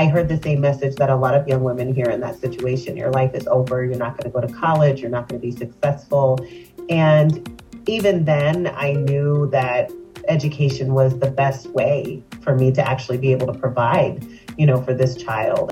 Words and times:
I 0.00 0.06
heard 0.06 0.30
the 0.30 0.40
same 0.40 0.62
message 0.62 0.96
that 0.96 1.10
a 1.10 1.14
lot 1.14 1.34
of 1.34 1.46
young 1.46 1.62
women 1.62 1.94
hear 1.94 2.06
in 2.06 2.20
that 2.20 2.40
situation. 2.40 2.96
Your 2.96 3.10
life 3.10 3.34
is 3.34 3.46
over. 3.48 3.84
You're 3.84 3.98
not 3.98 4.16
going 4.16 4.24
to 4.24 4.30
go 4.30 4.40
to 4.40 4.50
college. 4.50 5.02
You're 5.02 5.10
not 5.10 5.28
going 5.28 5.38
to 5.38 5.46
be 5.46 5.54
successful. 5.54 6.38
And 6.88 7.62
even 7.86 8.24
then, 8.24 8.68
I 8.68 8.92
knew 8.92 9.50
that 9.50 9.92
education 10.26 10.94
was 10.94 11.18
the 11.18 11.30
best 11.30 11.66
way 11.72 12.22
for 12.40 12.54
me 12.56 12.72
to 12.72 12.88
actually 12.88 13.18
be 13.18 13.30
able 13.30 13.46
to 13.52 13.58
provide, 13.58 14.26
you 14.56 14.64
know, 14.64 14.80
for 14.80 14.94
this 14.94 15.16
child. 15.16 15.70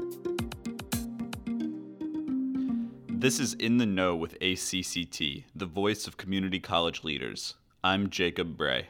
This 3.09 3.41
is 3.41 3.55
In 3.55 3.79
the 3.79 3.87
Know 3.87 4.15
with 4.15 4.39
ACCT, 4.41 5.45
the 5.57 5.65
voice 5.65 6.07
of 6.07 6.19
community 6.19 6.61
college 6.61 7.03
leaders. 7.03 7.55
I'm 7.83 8.11
Jacob 8.11 8.59
Bray. 8.59 8.89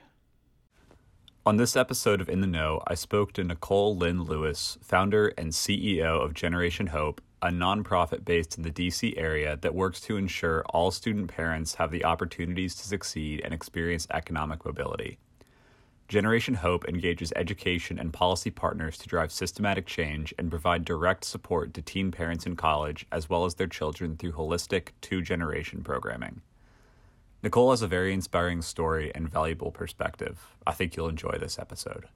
On 1.49 1.57
this 1.57 1.77
episode 1.77 2.21
of 2.21 2.29
In 2.29 2.43
the 2.43 2.47
Know, 2.47 2.83
I 2.87 2.93
spoke 2.93 3.33
to 3.33 3.43
Nicole 3.43 3.97
Lynn 3.97 4.25
Lewis, 4.25 4.77
founder 4.83 5.29
and 5.29 5.51
CEO 5.51 6.23
of 6.23 6.35
Generation 6.35 6.89
Hope, 6.89 7.23
a 7.41 7.49
nonprofit 7.49 8.27
based 8.27 8.59
in 8.59 8.65
the 8.65 8.71
DC 8.71 9.15
area 9.17 9.57
that 9.63 9.75
works 9.75 9.99
to 10.03 10.19
ensure 10.19 10.63
all 10.69 10.91
student 10.91 11.29
parents 11.29 11.77
have 11.77 11.91
the 11.91 12.05
opportunities 12.05 12.75
to 12.75 12.87
succeed 12.87 13.41
and 13.43 13.55
experience 13.55 14.07
economic 14.11 14.67
mobility. 14.67 15.17
Generation 16.07 16.53
Hope 16.53 16.87
engages 16.87 17.33
education 17.35 17.99
and 17.99 18.13
policy 18.13 18.51
partners 18.51 18.99
to 18.99 19.09
drive 19.09 19.33
systematic 19.33 19.87
change 19.87 20.35
and 20.39 20.51
provide 20.51 20.85
direct 20.85 21.25
support 21.25 21.73
to 21.73 21.81
teen 21.81 22.11
parents 22.11 22.45
in 22.45 22.57
college 22.57 23.07
as 23.11 23.31
well 23.31 23.47
as 23.47 23.55
their 23.55 23.67
children 23.67 24.19
through 24.19 24.33
holistic 24.33 24.89
two 25.01 25.23
generation 25.23 25.83
programming. 25.83 26.43
Nicole 27.43 27.71
has 27.71 27.83
a 27.83 27.87
very 27.87 28.13
inspiring 28.13 28.63
story 28.63 29.13
and 29.15 29.29
valuable 29.29 29.71
perspective. 29.71 30.55
I 30.67 30.73
think 30.73 30.97
you'll 30.97 31.09
enjoy 31.09 31.37
this 31.39 31.59
episode. 31.59 32.07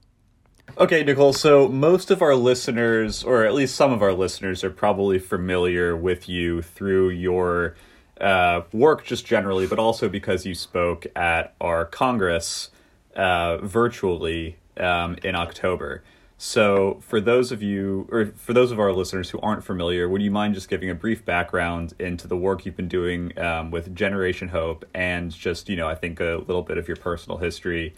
Okay, 0.77 1.03
Nicole, 1.03 1.33
so 1.33 1.67
most 1.67 2.09
of 2.09 2.21
our 2.21 2.35
listeners, 2.35 3.23
or 3.23 3.45
at 3.45 3.53
least 3.53 3.75
some 3.75 3.91
of 3.91 4.01
our 4.01 4.13
listeners, 4.13 4.63
are 4.63 4.69
probably 4.69 5.19
familiar 5.19 5.95
with 5.95 6.27
you 6.27 6.61
through 6.61 7.09
your 7.09 7.75
uh, 8.19 8.61
work 8.71 9.05
just 9.05 9.25
generally, 9.25 9.67
but 9.67 9.77
also 9.77 10.09
because 10.09 10.45
you 10.45 10.55
spoke 10.55 11.05
at 11.15 11.53
our 11.61 11.85
Congress 11.85 12.69
uh, 13.15 13.57
virtually 13.57 14.57
um, 14.77 15.17
in 15.23 15.35
October. 15.35 16.03
So, 16.37 16.99
for 17.01 17.21
those 17.21 17.51
of 17.51 17.61
you, 17.61 18.07
or 18.11 18.25
for 18.25 18.53
those 18.53 18.71
of 18.71 18.79
our 18.79 18.91
listeners 18.91 19.29
who 19.29 19.39
aren't 19.39 19.63
familiar, 19.63 20.09
would 20.09 20.21
you 20.21 20.31
mind 20.31 20.55
just 20.55 20.67
giving 20.67 20.89
a 20.89 20.95
brief 20.95 21.23
background 21.23 21.93
into 21.99 22.27
the 22.27 22.35
work 22.35 22.65
you've 22.65 22.75
been 22.75 22.87
doing 22.87 23.37
um, 23.39 23.71
with 23.71 23.95
Generation 23.95 24.49
Hope 24.49 24.83
and 24.93 25.31
just, 25.31 25.69
you 25.69 25.75
know, 25.75 25.87
I 25.87 25.95
think 25.95 26.19
a 26.19 26.43
little 26.45 26.63
bit 26.63 26.77
of 26.77 26.87
your 26.87 26.97
personal 26.97 27.37
history 27.37 27.95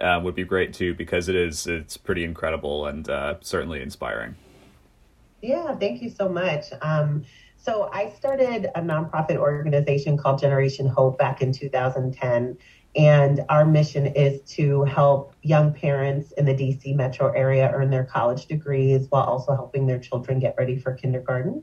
um, 0.00 0.24
would 0.24 0.34
be 0.34 0.44
great 0.44 0.74
too, 0.74 0.94
because 0.94 1.28
it 1.28 1.36
is, 1.36 1.66
it's 1.66 1.96
pretty 1.96 2.24
incredible 2.24 2.86
and 2.86 3.08
uh, 3.08 3.36
certainly 3.40 3.80
inspiring. 3.80 4.34
Yeah, 5.40 5.74
thank 5.76 6.02
you 6.02 6.10
so 6.10 6.28
much. 6.28 6.64
Um, 6.82 7.24
so, 7.56 7.88
I 7.92 8.10
started 8.10 8.70
a 8.74 8.80
nonprofit 8.80 9.36
organization 9.36 10.16
called 10.16 10.38
Generation 10.38 10.86
Hope 10.86 11.18
back 11.18 11.40
in 11.40 11.52
2010 11.52 12.58
and 12.96 13.44
our 13.50 13.66
mission 13.66 14.06
is 14.06 14.40
to 14.52 14.82
help 14.84 15.34
young 15.42 15.72
parents 15.72 16.32
in 16.32 16.46
the 16.46 16.54
DC 16.54 16.96
metro 16.96 17.30
area 17.32 17.70
earn 17.74 17.90
their 17.90 18.04
college 18.04 18.46
degrees 18.46 19.06
while 19.10 19.24
also 19.24 19.54
helping 19.54 19.86
their 19.86 19.98
children 19.98 20.38
get 20.38 20.54
ready 20.56 20.78
for 20.78 20.94
kindergarten. 20.94 21.62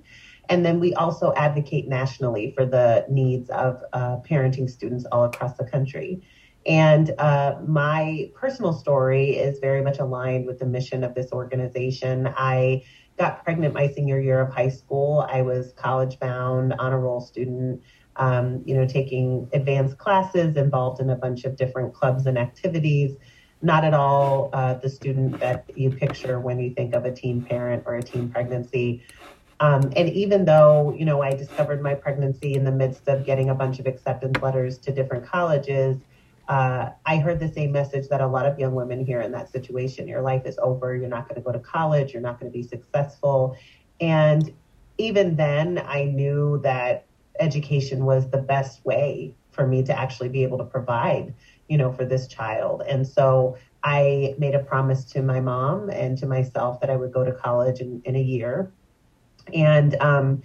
And 0.50 0.64
then 0.64 0.80
we 0.80 0.94
also 0.94 1.34
advocate 1.36 1.88
nationally 1.88 2.54
for 2.56 2.66
the 2.66 3.06
needs 3.10 3.50
of 3.50 3.82
uh, 3.94 4.18
parenting 4.30 4.70
students 4.70 5.06
all 5.12 5.24
across 5.24 5.58
the 5.58 5.64
country. 5.64 6.22
And 6.68 7.12
uh, 7.18 7.56
my 7.66 8.30
personal 8.36 8.72
story 8.72 9.32
is 9.32 9.60
very 9.60 9.82
much 9.82 10.00
aligned 10.00 10.46
with 10.46 10.60
the 10.60 10.66
mission 10.66 11.04
of 11.04 11.16
this 11.16 11.32
organization. 11.32 12.32
I 12.38 12.84
got 13.18 13.44
pregnant 13.44 13.74
my 13.74 13.88
senior 13.88 14.20
year 14.20 14.40
of 14.42 14.54
high 14.54 14.70
school. 14.70 15.26
I 15.30 15.42
was 15.42 15.74
college 15.74 16.20
bound, 16.20 16.74
honor 16.78 17.00
roll 17.00 17.22
student 17.22 17.82
um, 18.16 18.64
you 18.66 18.76
know, 18.76 18.86
taking 18.86 19.50
advanced 19.54 19.98
classes, 19.98 20.56
involved 20.56 21.02
in 21.02 21.10
a 21.10 21.16
bunch 21.16 21.46
of 21.46 21.56
different 21.56 21.94
clubs 21.94 22.26
and 22.26 22.38
activities. 22.38 23.18
Not 23.62 23.86
at 23.86 23.94
all 23.94 24.50
uh, 24.54 24.74
the 24.76 24.90
student 24.90 25.40
that 25.40 25.66
you 25.76 25.90
picture 25.90 26.40
when 26.40 26.60
you 26.60 26.74
think 26.74 26.94
of 26.94 27.06
a 27.06 27.12
teen 27.12 27.44
parent 27.44 27.84
or 27.86 27.96
a 27.96 28.04
teen 28.04 28.30
pregnancy. 28.30 29.04
Um, 29.60 29.94
and 29.96 30.10
even 30.10 30.44
though, 30.44 30.94
you 30.98 31.06
know, 31.06 31.22
I 31.22 31.32
discovered 31.32 31.82
my 31.82 31.94
pregnancy 31.94 32.56
in 32.56 32.66
the 32.66 32.72
midst 32.72 33.08
of 33.08 33.26
getting 33.26 33.50
a 33.50 33.56
bunch 33.56 33.80
of 33.80 33.88
acceptance 33.88 34.42
letters 34.42 34.78
to 34.80 34.92
different 34.92 35.26
colleges, 35.26 36.04
uh, 36.50 36.90
I 37.06 37.18
heard 37.18 37.40
the 37.40 37.48
same 37.48 37.72
message 37.72 38.10
that 38.10 38.20
a 38.20 38.28
lot 38.28 38.46
of 38.46 38.60
young 38.60 38.76
women 38.76 39.06
hear 39.06 39.22
in 39.22 39.32
that 39.32 39.50
situation. 39.50 40.08
Your 40.08 40.22
life 40.22 40.46
is 40.46 40.60
over. 40.62 40.96
You're 40.96 41.08
not 41.08 41.30
going 41.30 41.36
to 41.36 41.42
go 41.42 41.54
to 41.54 41.60
college. 41.60 42.12
You're 42.12 42.22
not 42.22 42.40
going 42.40 42.52
to 42.52 42.58
be 42.58 42.64
successful. 42.64 43.56
And 44.02 44.54
even 44.98 45.38
then, 45.38 45.82
I 45.86 46.04
knew 46.04 46.60
that 46.64 47.06
education 47.40 48.06
was 48.06 48.30
the 48.30 48.38
best 48.38 48.84
way 48.86 49.36
for 49.52 49.68
me 49.68 49.84
to 49.84 49.98
actually 49.98 50.30
be 50.30 50.44
able 50.44 50.58
to 50.58 50.64
provide, 50.64 51.34
you 51.68 51.78
know, 51.78 51.92
for 51.92 52.06
this 52.06 52.28
child. 52.28 52.82
And 52.88 53.08
so 53.08 53.58
I 53.84 54.36
made 54.38 54.56
a 54.56 54.60
promise 54.60 55.06
to 55.12 55.22
my 55.22 55.40
mom 55.40 55.90
and 55.90 56.18
to 56.20 56.26
myself 56.26 56.80
that 56.82 56.90
I 56.90 56.96
would 56.96 57.14
go 57.14 57.24
to 57.24 57.32
college 57.32 57.80
in, 57.80 58.02
in 58.06 58.16
a 58.16 58.22
year. 58.22 58.72
And 59.54 59.96
um, 59.96 60.42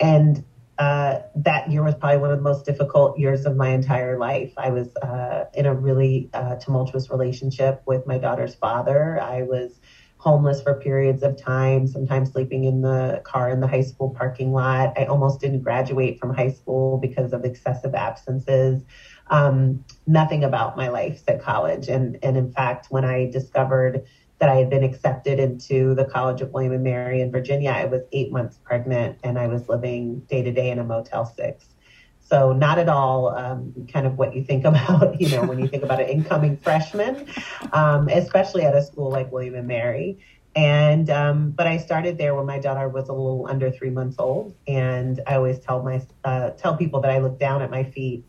and 0.00 0.44
uh, 0.78 1.20
that 1.34 1.70
year 1.70 1.82
was 1.82 1.94
probably 1.96 2.18
one 2.18 2.30
of 2.30 2.38
the 2.38 2.42
most 2.42 2.64
difficult 2.64 3.18
years 3.18 3.44
of 3.46 3.56
my 3.56 3.70
entire 3.70 4.16
life. 4.16 4.52
I 4.56 4.70
was 4.70 4.94
uh, 4.96 5.44
in 5.52 5.66
a 5.66 5.74
really 5.74 6.30
uh, 6.32 6.54
tumultuous 6.56 7.10
relationship 7.10 7.82
with 7.84 8.06
my 8.06 8.16
daughter's 8.16 8.54
father. 8.54 9.20
I 9.20 9.42
was 9.42 9.80
homeless 10.18 10.60
for 10.60 10.74
periods 10.74 11.22
of 11.22 11.36
time, 11.36 11.86
sometimes 11.86 12.32
sleeping 12.32 12.64
in 12.64 12.82
the 12.82 13.22
car 13.24 13.50
in 13.50 13.60
the 13.60 13.66
high 13.66 13.82
school 13.82 14.10
parking 14.10 14.52
lot. 14.52 14.92
I 14.98 15.04
almost 15.04 15.40
didn't 15.40 15.62
graduate 15.62 16.18
from 16.18 16.34
high 16.34 16.50
school 16.50 16.98
because 16.98 17.32
of 17.32 17.44
excessive 17.44 17.94
absences. 17.94 18.82
Um, 19.28 19.84
nothing 20.06 20.42
about 20.42 20.76
my 20.76 20.88
life 20.88 21.22
said 21.24 21.40
college. 21.40 21.88
And, 21.88 22.18
and 22.22 22.36
in 22.36 22.52
fact, 22.52 22.88
when 22.90 23.04
I 23.04 23.30
discovered 23.30 24.02
that 24.40 24.48
I 24.48 24.56
had 24.56 24.70
been 24.70 24.84
accepted 24.84 25.38
into 25.38 25.94
the 25.94 26.04
College 26.04 26.40
of 26.40 26.52
William 26.52 26.72
and 26.72 26.84
Mary 26.84 27.20
in 27.20 27.30
Virginia, 27.30 27.70
I 27.70 27.84
was 27.86 28.02
eight 28.12 28.32
months 28.32 28.58
pregnant 28.62 29.18
and 29.24 29.38
I 29.38 29.46
was 29.48 29.68
living 29.68 30.20
day 30.28 30.42
to 30.42 30.52
day 30.52 30.70
in 30.70 30.78
a 30.78 30.84
Motel 30.84 31.26
6. 31.26 31.66
So 32.28 32.52
not 32.52 32.78
at 32.78 32.90
all 32.90 33.28
um, 33.28 33.86
kind 33.90 34.06
of 34.06 34.18
what 34.18 34.36
you 34.36 34.44
think 34.44 34.64
about, 34.66 35.20
you 35.20 35.30
know, 35.30 35.44
when 35.44 35.58
you 35.58 35.68
think 35.68 35.82
about 35.82 36.00
an 36.00 36.08
incoming 36.08 36.58
freshman, 36.58 37.26
um, 37.72 38.08
especially 38.08 38.64
at 38.64 38.76
a 38.76 38.82
school 38.82 39.10
like 39.10 39.32
William 39.32 39.54
and 39.54 39.66
Mary. 39.66 40.18
And 40.54 41.08
um, 41.10 41.50
but 41.50 41.66
I 41.66 41.76
started 41.76 42.18
there 42.18 42.34
when 42.34 42.46
my 42.46 42.58
daughter 42.58 42.88
was 42.88 43.08
a 43.08 43.12
little 43.12 43.46
under 43.48 43.70
three 43.70 43.90
months 43.90 44.16
old, 44.18 44.56
and 44.66 45.20
I 45.26 45.36
always 45.36 45.60
tell 45.60 45.82
my 45.82 46.02
uh, 46.24 46.50
tell 46.50 46.76
people 46.76 47.00
that 47.02 47.10
I 47.12 47.18
look 47.18 47.38
down 47.38 47.62
at 47.62 47.70
my 47.70 47.84
feet, 47.84 48.24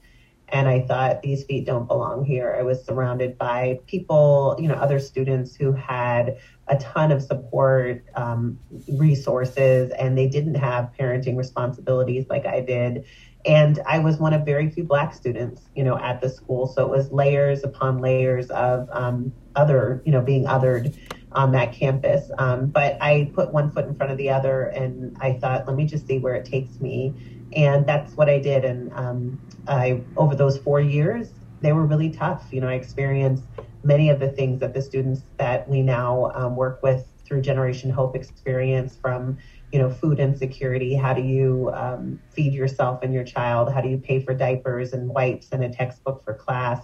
and 0.49 0.67
I 0.67 0.81
thought 0.81 1.23
these 1.23 1.43
feet 1.45 1.66
don't 1.66 1.87
belong 1.87 2.25
here. 2.25 2.55
I 2.59 2.61
was 2.61 2.85
surrounded 2.85 3.37
by 3.37 3.79
people, 3.87 4.57
you 4.59 4.67
know, 4.67 4.75
other 4.75 4.99
students 4.99 5.55
who 5.55 5.71
had 5.71 6.37
a 6.67 6.77
ton 6.77 7.11
of 7.11 7.23
support 7.23 8.03
um, 8.13 8.59
resources, 8.87 9.91
and 9.97 10.16
they 10.16 10.27
didn't 10.27 10.55
have 10.55 10.91
parenting 10.99 11.35
responsibilities 11.35 12.25
like 12.29 12.45
I 12.45 12.59
did 12.59 13.05
and 13.45 13.79
I 13.85 14.00
was 14.00 14.17
one 14.17 14.33
of 14.33 14.45
very 14.45 14.69
few 14.69 14.83
black 14.83 15.13
students, 15.13 15.61
you 15.75 15.83
know, 15.83 15.97
at 15.97 16.22
the 16.22 16.29
school. 16.29 16.67
So 16.67 16.85
it 16.85 16.89
was 16.89 17.11
layers 17.11 17.63
upon 17.63 18.00
layers 18.00 18.50
of 18.50 18.89
um, 18.91 19.31
other, 19.55 20.01
you 20.05 20.11
know, 20.11 20.22
being 20.22 20.45
othered 20.45 20.97
on 21.31 21.51
that 21.53 21.72
campus. 21.73 22.29
Um, 22.38 22.67
but 22.67 22.97
I 23.01 23.31
put 23.33 23.53
one 23.53 23.72
foot 23.72 23.85
in 23.85 23.95
front 23.95 24.11
of 24.11 24.17
the 24.17 24.29
other, 24.29 24.63
and 24.63 25.16
I 25.22 25.33
thought, 25.33 25.67
let 25.67 25.75
me 25.75 25.85
just 25.85 26.07
see 26.07 26.17
where 26.17 26.35
it 26.35 26.45
takes 26.45 26.79
me. 26.81 27.13
And 27.55 27.85
that's 27.85 28.16
what 28.17 28.29
I 28.29 28.39
did. 28.39 28.66
And 28.66 28.91
um, 28.94 29.41
I, 29.67 30.01
over 30.17 30.35
those 30.35 30.57
four 30.57 30.81
years, 30.81 31.31
they 31.61 31.72
were 31.72 31.85
really 31.85 32.09
tough. 32.09 32.45
You 32.51 32.61
know, 32.61 32.67
I 32.67 32.73
experienced 32.73 33.44
many 33.83 34.09
of 34.09 34.19
the 34.19 34.29
things 34.29 34.59
that 34.59 34.73
the 34.73 34.81
students 34.81 35.22
that 35.38 35.67
we 35.67 35.81
now 35.81 36.31
um, 36.35 36.55
work 36.55 36.83
with 36.83 37.05
through 37.25 37.41
Generation 37.41 37.89
Hope 37.89 38.16
experience 38.16 38.97
from 39.01 39.38
you 39.72 39.79
know, 39.79 39.90
food 39.90 40.20
insecurity. 40.20 40.96
How 40.96 41.14
do 41.14 41.22
you 41.22 41.72
um, 41.73 42.20
feed 42.32 42.53
yourself 42.53 43.02
and 43.03 43.14
your 43.14 43.23
child? 43.23 43.72
How 43.72 43.82
do 43.82 43.90
you 43.90 43.97
pay 43.97 44.20
for 44.20 44.34
diapers 44.34 44.93
and 44.93 45.09
wipes 45.09 45.49
and 45.52 45.64
a 45.64 45.70
textbook 45.70 46.23
for 46.23 46.34
class? 46.34 46.82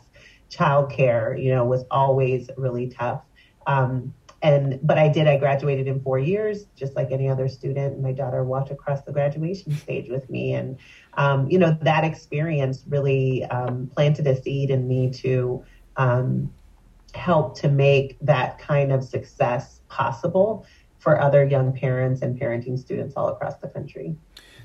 Childcare, 0.52 1.42
you 1.42 1.54
know, 1.54 1.66
was 1.66 1.84
always 1.90 2.50
really 2.58 2.88
tough. 2.88 3.22
Um, 3.66 4.14
and 4.42 4.80
but 4.84 5.00
I 5.00 5.08
did. 5.08 5.28
I 5.28 5.38
graduated 5.38 5.88
in 5.88 6.02
four 6.02 6.20
years, 6.20 6.66
just 6.76 6.96
like 6.96 7.12
any 7.12 7.28
other 7.28 7.48
student. 7.48 8.00
My 8.00 8.12
daughter 8.12 8.44
walked 8.44 8.70
across 8.70 9.02
the 9.02 9.12
graduation 9.12 9.76
stage 9.76 10.08
with 10.08 10.30
me, 10.30 10.54
and 10.54 10.78
um, 11.16 11.50
you 11.50 11.58
know 11.58 11.76
that 11.82 12.04
experience 12.04 12.84
really 12.88 13.44
um, 13.46 13.90
planted 13.96 14.28
a 14.28 14.40
seed 14.40 14.70
in 14.70 14.88
me 14.88 15.10
to 15.14 15.64
um, 15.98 16.54
help 17.16 17.58
to 17.62 17.70
make 17.70 18.18
that 18.22 18.60
kind 18.60 18.92
of 18.92 19.04
success 19.04 19.82
possible 19.88 20.66
for 21.06 21.22
other 21.22 21.46
young 21.46 21.72
parents 21.72 22.24
and 22.24 22.38
parenting 22.38 22.80
students 22.80 23.14
all 23.16 23.30
across 23.30 23.56
the 23.58 23.68
country. 23.68 24.16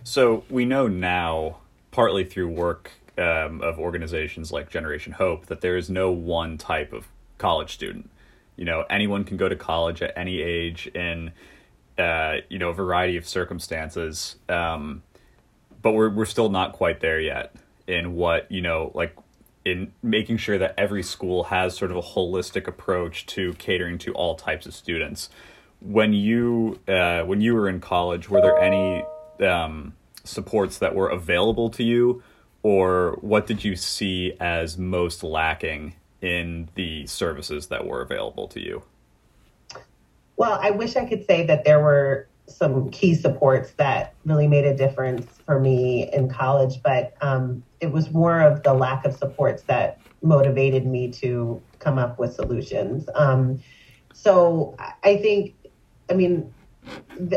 So 0.02 0.42
we 0.48 0.64
know 0.64 0.88
now, 0.88 1.58
partly 1.90 2.24
through 2.24 2.48
work 2.48 2.92
um, 3.18 3.60
of 3.60 3.78
organizations 3.78 4.50
like 4.50 4.70
Generation 4.70 5.12
Hope, 5.12 5.46
that 5.46 5.60
there 5.60 5.76
is 5.76 5.90
no 5.90 6.10
one 6.10 6.56
type 6.56 6.94
of 6.94 7.08
college 7.36 7.74
student. 7.74 8.08
You 8.56 8.64
know, 8.64 8.86
anyone 8.88 9.24
can 9.24 9.36
go 9.36 9.50
to 9.50 9.54
college 9.54 10.00
at 10.00 10.14
any 10.16 10.40
age, 10.40 10.86
in, 10.94 11.32
uh, 11.98 12.36
you 12.48 12.58
know, 12.58 12.70
a 12.70 12.74
variety 12.74 13.18
of 13.18 13.28
circumstances. 13.28 14.36
Um, 14.48 15.02
but 15.82 15.92
we're 15.92 16.08
we're 16.08 16.24
still 16.24 16.48
not 16.48 16.72
quite 16.72 17.00
there 17.00 17.20
yet 17.20 17.54
in 17.86 18.14
what 18.14 18.50
you 18.50 18.62
know, 18.62 18.92
like 18.94 19.14
in 19.66 19.92
making 20.02 20.38
sure 20.38 20.56
that 20.56 20.72
every 20.78 21.02
school 21.02 21.44
has 21.44 21.76
sort 21.76 21.90
of 21.90 21.98
a 21.98 22.02
holistic 22.02 22.66
approach 22.66 23.26
to 23.26 23.52
catering 23.54 23.98
to 23.98 24.12
all 24.14 24.36
types 24.36 24.64
of 24.64 24.74
students. 24.74 25.28
When 25.80 26.12
you 26.12 26.78
uh, 26.86 27.22
when 27.22 27.40
you 27.40 27.54
were 27.54 27.68
in 27.68 27.80
college, 27.80 28.28
were 28.28 28.40
there 28.40 28.58
any 28.58 29.04
um, 29.46 29.94
supports 30.24 30.78
that 30.78 30.94
were 30.94 31.08
available 31.08 31.70
to 31.70 31.82
you, 31.82 32.22
or 32.62 33.18
what 33.22 33.46
did 33.46 33.64
you 33.64 33.76
see 33.76 34.36
as 34.40 34.76
most 34.76 35.22
lacking 35.22 35.94
in 36.20 36.68
the 36.74 37.06
services 37.06 37.68
that 37.68 37.86
were 37.86 38.02
available 38.02 38.46
to 38.48 38.60
you? 38.60 38.82
Well, 40.36 40.58
I 40.62 40.70
wish 40.70 40.96
I 40.96 41.06
could 41.06 41.26
say 41.26 41.46
that 41.46 41.64
there 41.64 41.80
were 41.80 42.28
some 42.46 42.90
key 42.90 43.14
supports 43.14 43.72
that 43.72 44.14
really 44.24 44.48
made 44.48 44.64
a 44.64 44.76
difference 44.76 45.26
for 45.46 45.60
me 45.60 46.10
in 46.12 46.28
college, 46.28 46.82
but 46.82 47.14
um, 47.20 47.62
it 47.80 47.92
was 47.92 48.10
more 48.10 48.40
of 48.40 48.62
the 48.62 48.74
lack 48.74 49.04
of 49.04 49.14
supports 49.16 49.62
that 49.64 50.00
motivated 50.22 50.84
me 50.86 51.10
to 51.12 51.62
come 51.78 51.98
up 51.98 52.18
with 52.18 52.34
solutions. 52.34 53.08
Um, 53.14 53.62
so 54.12 54.74
I 55.02 55.16
think, 55.16 55.54
I 56.10 56.14
mean, 56.14 56.52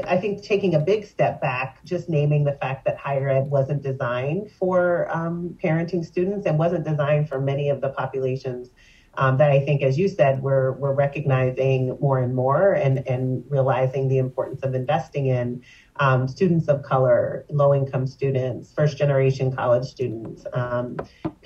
I 0.07 0.17
think 0.17 0.43
taking 0.43 0.75
a 0.75 0.79
big 0.79 1.05
step 1.05 1.41
back, 1.41 1.83
just 1.85 2.09
naming 2.09 2.43
the 2.43 2.53
fact 2.53 2.85
that 2.85 2.97
higher 2.97 3.29
ed 3.29 3.47
wasn't 3.47 3.83
designed 3.83 4.51
for 4.51 5.07
um, 5.15 5.57
parenting 5.63 6.03
students 6.03 6.45
and 6.45 6.57
wasn't 6.57 6.85
designed 6.85 7.29
for 7.29 7.39
many 7.39 7.69
of 7.69 7.81
the 7.81 7.89
populations 7.89 8.69
um, 9.15 9.37
that 9.37 9.51
I 9.51 9.59
think, 9.59 9.83
as 9.83 9.97
you 9.97 10.07
said, 10.09 10.41
we're 10.41 10.71
we're 10.73 10.93
recognizing 10.93 11.97
more 11.99 12.19
and 12.19 12.33
more 12.33 12.73
and 12.73 13.07
and 13.07 13.43
realizing 13.47 14.07
the 14.07 14.17
importance 14.17 14.63
of 14.63 14.73
investing 14.73 15.27
in 15.27 15.61
um, 15.97 16.27
students 16.27 16.67
of 16.67 16.81
color, 16.81 17.45
low 17.49 17.75
income 17.75 18.07
students, 18.07 18.73
first 18.73 18.97
generation 18.97 19.55
college 19.55 19.85
students, 19.85 20.45
um, 20.53 20.97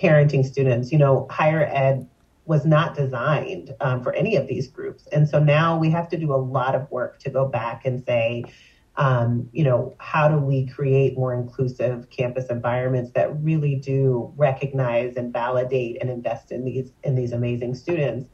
parenting 0.02 0.46
students. 0.46 0.92
You 0.92 0.98
know, 0.98 1.28
higher 1.30 1.66
ed 1.66 2.08
was 2.48 2.66
not 2.66 2.96
designed 2.96 3.76
um, 3.82 4.02
for 4.02 4.14
any 4.14 4.36
of 4.36 4.48
these 4.48 4.68
groups, 4.68 5.08
and 5.12 5.28
so 5.30 5.40
now 5.40 5.78
we 5.78 5.90
have 5.92 6.10
to 6.10 6.18
do 6.18 6.34
a 6.34 6.36
lot 6.36 6.76
of 6.76 6.90
work 6.90 7.20
to 7.20 7.30
go 7.30 7.46
back 7.48 7.86
and 7.86 8.04
say 8.04 8.44
um, 8.98 9.48
you 9.52 9.64
know, 9.64 9.96
how 10.00 10.28
do 10.28 10.38
we 10.38 10.66
create 10.66 11.18
more 11.18 11.34
inclusive 11.34 12.10
campus 12.10 12.48
environments 12.50 13.12
that 13.12 13.40
really 13.44 13.76
do 13.76 14.34
recognize 14.36 15.18
and 15.18 15.32
validate 15.32 15.98
and 16.02 16.10
invest 16.10 16.52
in 16.52 16.66
these 16.66 16.92
in 17.04 17.14
these 17.16 17.32
amazing 17.32 17.76
students? 17.76 18.30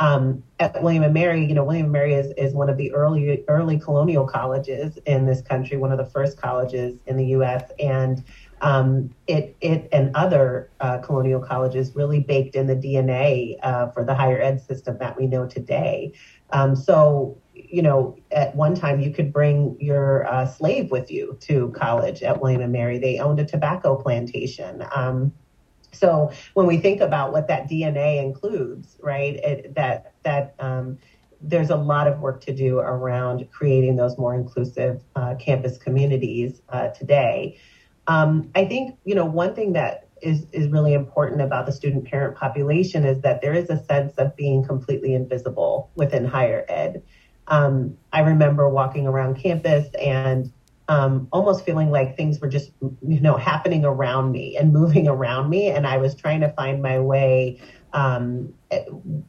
Um, 0.00 0.44
at 0.60 0.80
William 0.82 1.02
and 1.02 1.14
Mary, 1.14 1.44
you 1.44 1.54
know, 1.54 1.64
William 1.64 1.86
and 1.86 1.92
Mary 1.92 2.14
is, 2.14 2.32
is 2.36 2.52
one 2.52 2.68
of 2.68 2.76
the 2.76 2.92
early 2.92 3.44
early 3.48 3.78
colonial 3.78 4.26
colleges 4.26 4.98
in 5.06 5.24
this 5.24 5.40
country, 5.40 5.76
one 5.76 5.92
of 5.92 5.98
the 5.98 6.06
first 6.06 6.40
colleges 6.40 7.00
in 7.06 7.16
the 7.16 7.26
U.S. 7.26 7.70
and 7.78 8.24
um, 8.60 9.14
it 9.26 9.56
it 9.60 9.88
and 9.92 10.14
other 10.14 10.70
uh, 10.80 10.98
colonial 10.98 11.40
colleges 11.40 11.94
really 11.94 12.20
baked 12.20 12.54
in 12.54 12.66
the 12.66 12.76
DNA 12.76 13.56
uh, 13.62 13.88
for 13.88 14.04
the 14.04 14.14
higher 14.14 14.40
ed 14.40 14.60
system 14.60 14.98
that 14.98 15.18
we 15.18 15.26
know 15.26 15.46
today. 15.46 16.12
Um, 16.50 16.74
so 16.76 17.38
you 17.54 17.82
know, 17.82 18.16
at 18.30 18.54
one 18.54 18.74
time 18.74 19.00
you 19.00 19.10
could 19.10 19.32
bring 19.32 19.76
your 19.80 20.26
uh, 20.26 20.46
slave 20.46 20.90
with 20.90 21.10
you 21.10 21.36
to 21.40 21.70
college 21.76 22.22
at 22.22 22.40
William 22.40 22.62
and 22.62 22.72
Mary. 22.72 22.98
They 22.98 23.18
owned 23.18 23.40
a 23.40 23.44
tobacco 23.44 23.96
plantation. 23.96 24.84
Um, 24.94 25.32
so 25.92 26.30
when 26.54 26.66
we 26.66 26.78
think 26.78 27.00
about 27.00 27.32
what 27.32 27.48
that 27.48 27.68
DNA 27.68 28.22
includes, 28.22 28.96
right, 29.02 29.36
it, 29.36 29.74
that 29.74 30.12
that 30.22 30.54
um, 30.58 30.98
there's 31.40 31.70
a 31.70 31.76
lot 31.76 32.06
of 32.08 32.20
work 32.20 32.40
to 32.42 32.54
do 32.54 32.78
around 32.78 33.48
creating 33.50 33.96
those 33.96 34.18
more 34.18 34.34
inclusive 34.34 35.02
uh, 35.16 35.34
campus 35.36 35.78
communities 35.78 36.60
uh, 36.68 36.88
today. 36.88 37.58
Um, 38.08 38.50
I 38.56 38.64
think 38.64 38.98
you 39.04 39.14
know 39.14 39.24
one 39.24 39.54
thing 39.54 39.74
that 39.74 40.08
is 40.20 40.46
is 40.52 40.68
really 40.68 40.94
important 40.94 41.40
about 41.40 41.66
the 41.66 41.72
student 41.72 42.06
parent 42.06 42.36
population 42.36 43.04
is 43.04 43.20
that 43.20 43.40
there 43.40 43.54
is 43.54 43.70
a 43.70 43.82
sense 43.84 44.14
of 44.18 44.34
being 44.34 44.64
completely 44.64 45.14
invisible 45.14 45.90
within 45.94 46.24
higher 46.24 46.64
ed 46.68 47.04
um, 47.48 47.96
I 48.12 48.20
remember 48.20 48.68
walking 48.68 49.06
around 49.06 49.40
campus 49.40 49.88
and 49.94 50.52
um, 50.88 51.28
almost 51.32 51.64
feeling 51.64 51.90
like 51.90 52.16
things 52.16 52.40
were 52.40 52.48
just, 52.48 52.70
you 52.80 53.20
know, 53.20 53.36
happening 53.36 53.84
around 53.84 54.32
me 54.32 54.56
and 54.56 54.72
moving 54.80 55.08
around 55.08 55.50
me, 55.50 55.68
and 55.68 55.86
I 55.86 55.98
was 55.98 56.14
trying 56.14 56.40
to 56.40 56.50
find 56.52 56.82
my 56.82 56.98
way 56.98 57.60
um, 57.92 58.52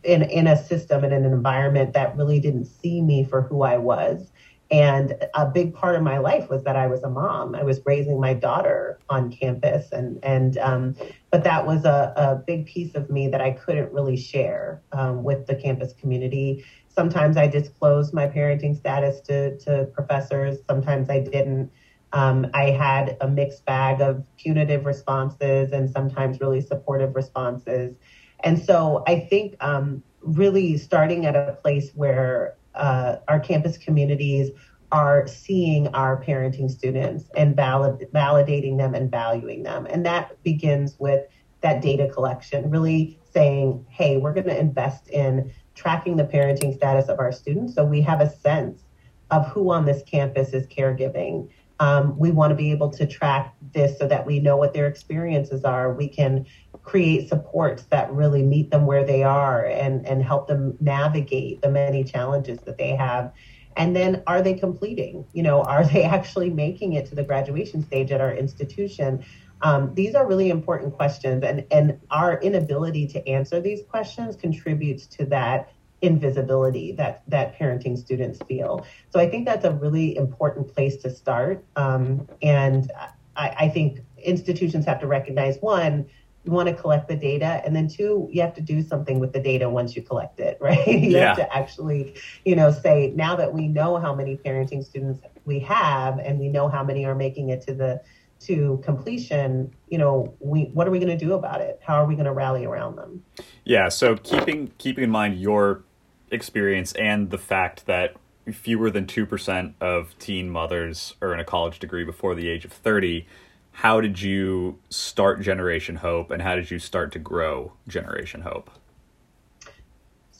in 0.04 0.24
in 0.24 0.48
a 0.48 0.62
system 0.62 1.04
and 1.04 1.14
in 1.14 1.26
an 1.26 1.34
environment 1.34 1.94
that 1.94 2.16
really 2.16 2.40
didn't 2.40 2.66
see 2.66 3.02
me 3.02 3.24
for 3.24 3.42
who 3.42 3.64
I 3.64 3.78
was. 3.78 4.32
And 4.72 5.16
a 5.34 5.48
big 5.48 5.74
part 5.74 5.96
of 5.96 6.04
my 6.04 6.20
life 6.20 6.48
was 6.48 6.64
that 6.66 6.76
I 6.76 6.86
was 6.88 7.02
a 7.02 7.10
mom. 7.10 7.56
I 7.56 7.64
was 7.64 7.82
raising 7.86 8.20
my 8.20 8.36
daughter 8.36 9.00
on 9.10 9.32
campus, 9.32 9.92
and 9.92 10.20
and 10.24 10.58
um, 10.60 10.96
but 11.32 11.44
that 11.46 11.66
was 11.66 11.86
a, 11.86 12.14
a 12.16 12.36
big 12.46 12.68
piece 12.68 12.94
of 12.94 13.10
me 13.10 13.30
that 13.30 13.42
I 13.42 13.52
couldn't 13.52 13.92
really 13.92 14.16
share 14.16 14.84
um, 14.92 15.24
with 15.24 15.48
the 15.48 15.56
campus 15.56 15.94
community 15.94 16.64
sometimes 17.00 17.38
I 17.38 17.48
disclosed 17.48 18.14
my 18.14 18.28
parenting 18.28 18.76
status 18.76 19.22
to, 19.22 19.58
to 19.60 19.86
professors, 19.94 20.58
sometimes 20.68 21.10
I 21.10 21.20
didn't. 21.20 21.72
Um, 22.12 22.48
I 22.54 22.72
had 22.72 23.16
a 23.22 23.28
mixed 23.28 23.64
bag 23.66 24.02
of 24.02 24.26
punitive 24.36 24.86
responses 24.86 25.72
and 25.72 25.90
sometimes 25.90 26.42
really 26.42 26.60
supportive 26.60 27.16
responses. 27.16 27.96
And 28.44 28.60
so 28.60 29.04
I 29.08 29.20
think 29.30 29.56
um, 29.64 30.04
really 30.22 30.76
starting 30.78 31.26
at 31.26 31.36
a 31.38 31.56
place 31.62 31.92
where 31.94 32.58
uh, 32.76 33.18
our 33.28 33.40
campus 33.40 33.78
communities 33.78 34.52
are 34.92 35.28
seeing 35.28 35.88
our 35.90 36.24
parenting 36.24 36.70
students 36.70 37.26
and 37.36 37.56
valid, 37.56 38.08
validating 38.14 38.78
them 38.78 38.96
and 38.96 39.12
valuing 39.12 39.64
them. 39.64 39.86
And 39.86 40.06
that 40.06 40.42
begins 40.44 40.96
with 41.00 41.26
that 41.62 41.82
data 41.82 42.08
collection, 42.08 42.70
really 42.70 43.20
saying, 43.34 43.86
hey, 43.90 44.18
we're 44.18 44.34
going 44.34 44.48
to 44.48 44.58
invest 44.58 45.10
in 45.10 45.52
tracking 45.76 46.18
the 46.18 46.24
parenting 46.24 46.76
status 46.76 47.08
of 47.08 47.20
our 47.20 47.32
students 47.32 47.76
so 47.76 47.86
we 47.86 48.02
have 48.02 48.22
a 48.22 48.30
sense 48.30 48.84
of 49.32 49.48
who 49.48 49.72
on 49.72 49.86
this 49.86 50.02
campus 50.04 50.54
is 50.54 50.66
caregiving. 50.68 51.50
Um, 51.80 52.18
we 52.18 52.32
want 52.32 52.52
to 52.52 52.56
be 52.56 52.72
able 52.72 52.90
to 52.92 53.06
track 53.06 53.56
this 53.74 53.98
so 53.98 54.08
that 54.08 54.26
we 54.26 54.40
know 54.40 54.58
what 54.58 54.74
their 54.74 54.88
experiences 54.88 55.64
are. 55.64 55.94
We 55.94 56.10
can 56.10 56.46
create 56.84 57.30
supports 57.30 57.84
that 57.84 58.12
really 58.12 58.44
meet 58.44 58.72
them 58.72 58.86
where 58.86 59.06
they 59.06 59.24
are 59.24 59.66
and, 59.66 60.06
and 60.08 60.24
help 60.24 60.48
them 60.48 60.76
navigate 60.80 61.62
the 61.62 61.70
many 61.70 62.04
challenges 62.04 62.60
that 62.62 62.78
they 62.78 62.96
have. 62.96 63.32
And 63.78 63.96
then 63.96 64.24
are 64.28 64.42
they 64.42 64.56
completing? 64.56 65.26
You 65.34 65.44
know, 65.44 65.62
are 65.62 65.86
they 65.86 66.04
actually 66.18 66.50
making 66.50 66.94
it 66.94 67.06
to 67.08 67.16
the 67.16 67.24
graduation 67.24 67.84
stage 67.84 68.12
at 68.12 68.22
our 68.22 68.34
institution? 68.34 69.24
Um, 69.62 69.94
these 69.94 70.16
are 70.16 70.26
really 70.26 70.50
important 70.50 70.94
questions, 70.96 71.44
and, 71.44 71.66
and 71.70 72.00
our 72.10 72.40
inability 72.40 73.08
to 73.08 73.28
answer 73.28 73.60
these 73.60 73.82
questions 73.90 74.38
contributes 74.38 75.06
to 75.08 75.26
that 75.26 75.74
invisibility 76.02 76.94
that 76.94 77.24
that 77.28 77.60
parenting 77.60 77.98
students 77.98 78.40
feel. 78.48 78.86
So 79.10 79.20
I 79.20 79.30
think 79.30 79.46
that's 79.46 79.66
a 79.66 79.72
really 79.72 80.16
important 80.16 80.74
place 80.74 80.96
to 80.98 81.10
start. 81.10 81.66
Um, 81.76 82.28
and 82.42 82.90
I, 83.36 83.56
I, 83.60 83.70
think 83.70 84.00
institutions 84.18 84.86
have 84.86 85.02
to 85.02 85.08
recognize 85.08 85.58
one, 85.60 86.06
you 86.44 86.52
want 86.52 86.70
to 86.70 86.74
collect 86.74 87.08
the 87.08 87.16
data, 87.16 87.62
and 87.66 87.76
then 87.76 87.88
two, 87.88 88.28
you 88.32 88.42
have 88.42 88.54
to 88.56 88.62
do 88.62 88.82
something 88.82 89.20
with 89.20 89.34
the 89.34 89.42
data 89.42 89.70
once 89.70 89.96
you 89.96 90.02
collect 90.02 90.40
it, 90.40 90.58
right? 90.62 90.88
you 90.88 91.12
yeah. 91.12 91.28
have 91.28 91.38
to 91.38 91.56
actually, 91.56 92.16
you 92.46 92.56
know, 92.56 92.72
say 92.72 93.12
now 93.16 93.36
that 93.36 93.54
we 93.54 93.68
know 93.68 93.98
how 93.98 94.16
many 94.16 94.38
parenting 94.38 94.84
students 94.84 95.22
we 95.46 95.60
have, 95.60 96.20
and 96.20 96.40
we 96.40 96.48
know 96.48 96.68
how 96.68 96.84
many 96.84 97.06
are 97.06 97.16
making 97.16 97.50
it 97.50 97.62
to 97.62 97.74
the 97.74 98.02
to 98.42 98.80
completion, 98.86 99.74
you 99.90 99.98
know, 99.98 100.34
we 100.40 100.66
what 100.74 100.88
are 100.88 100.92
we 100.92 101.00
going 101.00 101.18
to 101.18 101.26
do 101.26 101.34
about 101.34 101.60
it? 101.62 101.80
How 101.84 101.96
are 101.96 102.06
we 102.06 102.16
going 102.16 102.26
to 102.26 102.32
rally 102.32 102.66
around 102.66 102.96
them? 102.96 103.24
Yeah, 103.66 103.90
so 103.90 104.16
keeping 104.16 104.72
keeping 104.78 105.04
in 105.04 105.10
mind 105.10 105.40
your 105.40 105.84
experience 106.32 106.94
and 106.94 107.32
the 107.32 107.38
fact 107.38 107.86
that 107.86 108.16
fewer 108.54 108.90
than 108.90 109.06
2% 109.06 109.74
of 109.80 110.18
teen 110.18 110.50
mothers 110.50 111.16
earn 111.22 111.40
a 111.40 111.44
college 111.44 111.80
degree 111.80 112.04
before 112.04 112.34
the 112.34 112.50
age 112.50 112.66
of 112.66 112.72
30, 112.72 113.28
how 113.72 114.02
did 114.02 114.22
you 114.22 114.80
start 114.90 115.42
Generation 115.42 115.96
Hope 115.96 116.32
and 116.32 116.42
how 116.42 116.56
did 116.56 116.70
you 116.70 116.80
start 116.80 117.12
to 117.14 117.20
grow 117.20 117.74
Generation 117.88 118.42
Hope? 118.42 118.70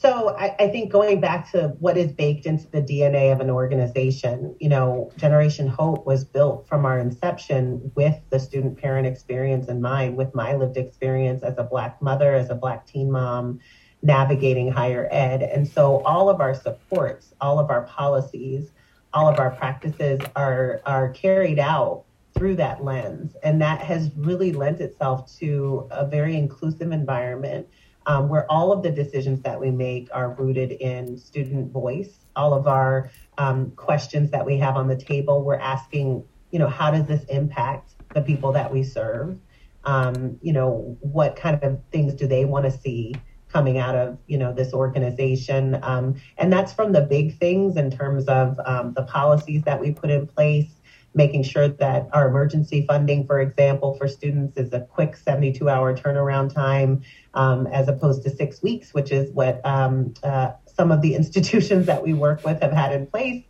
So 0.00 0.34
I, 0.34 0.56
I, 0.58 0.68
think 0.68 0.90
going 0.90 1.20
back 1.20 1.52
to 1.52 1.76
what 1.78 1.98
is 1.98 2.10
baked 2.10 2.46
into 2.46 2.66
the 2.70 2.80
DNA 2.80 3.34
of 3.34 3.40
an 3.40 3.50
organization, 3.50 4.56
you 4.58 4.70
know, 4.70 5.12
Generation 5.18 5.68
Hope 5.68 6.06
was 6.06 6.24
built 6.24 6.66
from 6.66 6.86
our 6.86 6.98
inception 6.98 7.92
with 7.94 8.18
the 8.30 8.40
student 8.40 8.78
parent 8.78 9.06
experience 9.06 9.68
in 9.68 9.82
mind, 9.82 10.16
with 10.16 10.34
my 10.34 10.54
lived 10.54 10.78
experience 10.78 11.42
as 11.42 11.58
a 11.58 11.64
Black 11.64 12.00
mother, 12.00 12.34
as 12.34 12.48
a 12.48 12.54
Black 12.54 12.86
teen 12.86 13.10
mom, 13.10 13.60
navigating 14.00 14.72
higher 14.72 15.06
ed. 15.10 15.42
And 15.42 15.68
so 15.68 16.00
all 16.04 16.30
of 16.30 16.40
our 16.40 16.54
supports, 16.54 17.34
all 17.38 17.58
of 17.58 17.68
our 17.68 17.82
policies, 17.82 18.70
all 19.12 19.28
of 19.28 19.38
our 19.38 19.50
practices 19.50 20.20
are, 20.34 20.80
are 20.86 21.10
carried 21.10 21.58
out 21.58 22.04
through 22.40 22.56
that 22.56 22.82
lens. 22.82 23.36
And 23.42 23.60
that 23.60 23.82
has 23.82 24.10
really 24.16 24.50
lent 24.52 24.80
itself 24.80 25.30
to 25.40 25.86
a 25.90 26.06
very 26.06 26.38
inclusive 26.38 26.90
environment 26.90 27.68
um, 28.06 28.30
where 28.30 28.50
all 28.50 28.72
of 28.72 28.82
the 28.82 28.90
decisions 28.90 29.42
that 29.42 29.60
we 29.60 29.70
make 29.70 30.08
are 30.10 30.30
rooted 30.30 30.72
in 30.72 31.18
student 31.18 31.70
voice. 31.70 32.24
All 32.34 32.54
of 32.54 32.66
our 32.66 33.10
um, 33.36 33.72
questions 33.72 34.30
that 34.30 34.46
we 34.46 34.56
have 34.56 34.76
on 34.76 34.88
the 34.88 34.96
table. 34.96 35.44
We're 35.44 35.56
asking, 35.56 36.24
you 36.50 36.58
know, 36.58 36.66
how 36.66 36.90
does 36.90 37.06
this 37.06 37.24
impact 37.24 37.92
the 38.14 38.22
people 38.22 38.52
that 38.52 38.72
we 38.72 38.84
serve? 38.84 39.36
Um, 39.84 40.38
you 40.40 40.54
know, 40.54 40.96
what 41.00 41.36
kind 41.36 41.62
of 41.62 41.78
things 41.92 42.14
do 42.14 42.26
they 42.26 42.46
want 42.46 42.64
to 42.64 42.70
see 42.70 43.16
coming 43.52 43.76
out 43.76 43.96
of, 43.96 44.16
you 44.26 44.38
know, 44.38 44.54
this 44.54 44.72
organization? 44.72 45.78
Um, 45.82 46.14
and 46.38 46.50
that's 46.50 46.72
from 46.72 46.92
the 46.92 47.02
big 47.02 47.38
things 47.38 47.76
in 47.76 47.90
terms 47.90 48.28
of 48.28 48.58
um, 48.64 48.94
the 48.94 49.02
policies 49.02 49.62
that 49.64 49.78
we 49.78 49.90
put 49.90 50.08
in 50.08 50.26
place, 50.26 50.79
making 51.14 51.42
sure 51.42 51.68
that 51.68 52.08
our 52.12 52.28
emergency 52.28 52.84
funding, 52.86 53.26
for 53.26 53.40
example, 53.40 53.94
for 53.94 54.06
students 54.06 54.56
is 54.56 54.72
a 54.72 54.80
quick 54.80 55.16
72 55.16 55.68
hour 55.68 55.96
turnaround 55.96 56.54
time 56.54 57.02
um, 57.34 57.66
as 57.66 57.88
opposed 57.88 58.22
to 58.22 58.30
six 58.30 58.62
weeks, 58.62 58.94
which 58.94 59.10
is 59.10 59.30
what 59.32 59.64
um, 59.66 60.14
uh, 60.22 60.52
some 60.66 60.92
of 60.92 61.02
the 61.02 61.14
institutions 61.20 61.86
that 61.86 62.02
we 62.02 62.12
work 62.12 62.44
with 62.44 62.60
have 62.62 62.72
had 62.72 62.92
in 62.92 63.06
place. 63.06 63.44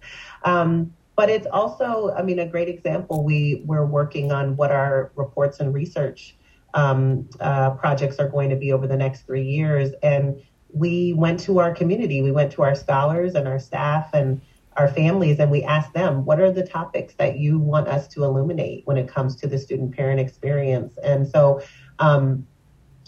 Um, 0.45 0.95
but 1.17 1.29
it's 1.29 1.47
also, 1.47 2.15
I 2.17 2.23
mean, 2.23 2.39
a 2.39 2.47
great 2.47 2.69
example. 2.69 3.25
We 3.25 3.63
we're 3.67 3.85
working 3.85 4.33
on 4.33 4.57
what 4.57 4.71
our 4.71 5.13
reports 5.17 5.61
and 5.61 5.75
research 5.75 6.35
um, 6.73 7.29
uh, 7.41 7.71
projects 7.73 8.19
are 8.19 8.29
going 8.29 8.49
to 8.49 8.57
be 8.57 8.73
over 8.73 8.87
the 8.87 8.97
next 8.97 9.27
three 9.27 9.45
years, 9.45 9.93
and 10.03 10.41
we 10.73 11.13
went 11.13 11.41
to 11.41 11.59
our 11.59 11.75
community. 11.75 12.23
We 12.23 12.33
went 12.33 12.53
to 12.53 12.63
our 12.63 12.75
scholars 12.75 13.35
and 13.35 13.47
our 13.47 13.59
staff 13.59 14.11
and 14.15 14.41
our 14.81 14.89
families, 14.89 15.39
and 15.39 15.51
we 15.51 15.63
ask 15.63 15.93
them, 15.93 16.25
"What 16.25 16.41
are 16.41 16.51
the 16.51 16.67
topics 16.67 17.15
that 17.15 17.39
you 17.39 17.59
want 17.59 17.87
us 17.87 18.09
to 18.09 18.25
illuminate 18.25 18.87
when 18.87 18.97
it 18.97 19.09
comes 19.09 19.37
to 19.37 19.47
the 19.47 19.59
student 19.59 19.95
parent 19.95 20.21
experience?" 20.21 20.97
And 21.03 21.29
so. 21.29 21.61
Um, 21.99 22.47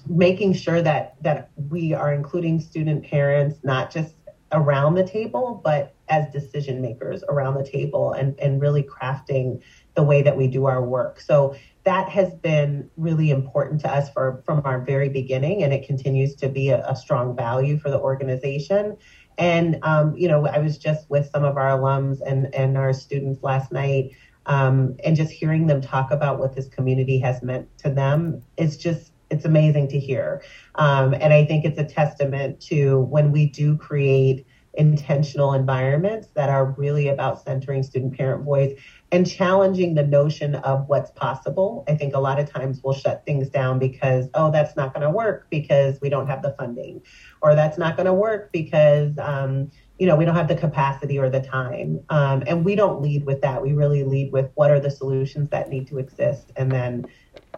making 0.09 0.53
sure 0.53 0.83
that 0.83 1.15
that 1.23 1.51
we 1.71 1.95
are 1.95 2.13
including 2.13 2.61
student 2.61 3.05
parents 3.05 3.61
not 3.63 3.89
just 3.89 4.17
around 4.51 4.95
the 4.95 5.07
table 5.07 5.61
but 5.65 5.95
as 6.09 6.31
decision 6.33 6.83
makers 6.83 7.23
around 7.29 7.55
the 7.55 7.65
table 7.65 8.13
and 8.13 8.39
and 8.41 8.61
really 8.61 8.83
crafting 8.83 9.63
the 9.95 10.03
way 10.03 10.21
that 10.21 10.37
we 10.37 10.49
do 10.49 10.67
our 10.67 10.85
work 10.85 11.21
so 11.21 11.55
that 11.85 12.09
has 12.09 12.35
been 12.35 12.89
really 12.97 13.31
important 13.31 13.81
to 13.81 13.93
us 13.93 14.11
for 14.11 14.43
from 14.45 14.63
our 14.65 14.81
very 14.81 15.09
beginning 15.09 15.63
and 15.63 15.73
it 15.73 15.87
continues 15.87 16.35
to 16.37 16.49
be 16.49 16.71
a, 16.71 16.85
a 16.87 16.95
strong 16.95 17.37
value 17.37 17.79
for 17.79 17.91
the 17.91 17.99
organization 17.99 18.97
and 19.39 19.79
um, 19.83 20.15
you 20.17 20.29
know 20.29 20.47
i 20.47 20.59
was 20.59 20.79
just 20.79 21.09
with 21.11 21.29
some 21.31 21.45
of 21.45 21.57
our 21.57 21.79
alums 21.79 22.19
and 22.27 22.55
and 22.55 22.77
our 22.77 22.93
students 22.93 23.43
last 23.43 23.73
night 23.73 24.11
um, 24.47 24.97
and 25.05 25.17
just 25.17 25.31
hearing 25.31 25.67
them 25.67 25.81
talk 25.81 26.11
about 26.11 26.39
what 26.39 26.55
this 26.55 26.69
community 26.69 27.19
has 27.19 27.43
meant 27.43 27.67
to 27.79 27.91
them 27.91 28.43
is 28.57 28.77
just 28.77 29.13
it's 29.33 29.47
amazing 29.47 29.89
to 29.89 29.99
hear. 29.99 30.43
Um, 30.75 31.15
and 31.15 31.33
I 31.33 31.47
think 31.47 31.65
it's 31.65 31.79
a 31.79 31.85
testament 31.85 32.61
to 32.63 33.01
when 33.01 33.33
we 33.33 33.47
do 33.47 33.77
create 33.77 34.47
intentional 34.75 35.55
environments 35.55 36.29
that 36.35 36.49
are 36.51 36.73
really 36.73 37.09
about 37.09 37.43
centering 37.43 37.83
student 37.83 38.17
parent 38.17 38.45
voice 38.45 38.79
and 39.13 39.29
challenging 39.29 39.95
the 39.95 40.03
notion 40.03 40.55
of 40.57 40.89
what's 40.89 41.11
possible. 41.11 41.85
I 41.87 41.95
think 41.95 42.15
a 42.15 42.19
lot 42.19 42.41
of 42.41 42.51
times 42.51 42.81
we'll 42.83 42.95
shut 42.95 43.25
things 43.27 43.51
down 43.51 43.79
because, 43.79 44.29
oh, 44.33 44.51
that's 44.51 44.75
not 44.75 44.95
going 44.95 45.07
to 45.07 45.11
work 45.11 45.47
because 45.51 46.01
we 46.01 46.09
don't 46.09 46.27
have 46.27 46.41
the 46.43 46.55
funding, 46.59 47.03
or 47.43 47.55
that's 47.55 47.77
not 47.77 47.97
going 47.97 48.07
to 48.07 48.15
work 48.15 48.51
because, 48.53 49.17
um, 49.19 49.71
you 49.99 50.07
know, 50.07 50.17
we 50.17 50.25
don't 50.25 50.35
have 50.35 50.49
the 50.49 50.57
capacity 50.57 51.19
or 51.19 51.29
the 51.29 51.43
time. 51.43 52.01
Um, 52.09 52.43
and 52.47 52.65
we 52.65 52.75
don't 52.75 53.03
lead 53.03 53.27
with 53.27 53.43
that. 53.43 53.63
We 53.63 53.75
really 53.75 54.03
lead 54.03 54.33
with 54.33 54.51
what 54.55 54.71
are 54.71 54.81
the 54.81 54.91
solutions 54.91 55.51
that 55.51 55.69
need 55.69 55.87
to 55.89 55.99
exist 55.99 56.51
and 56.57 56.73
then 56.73 57.07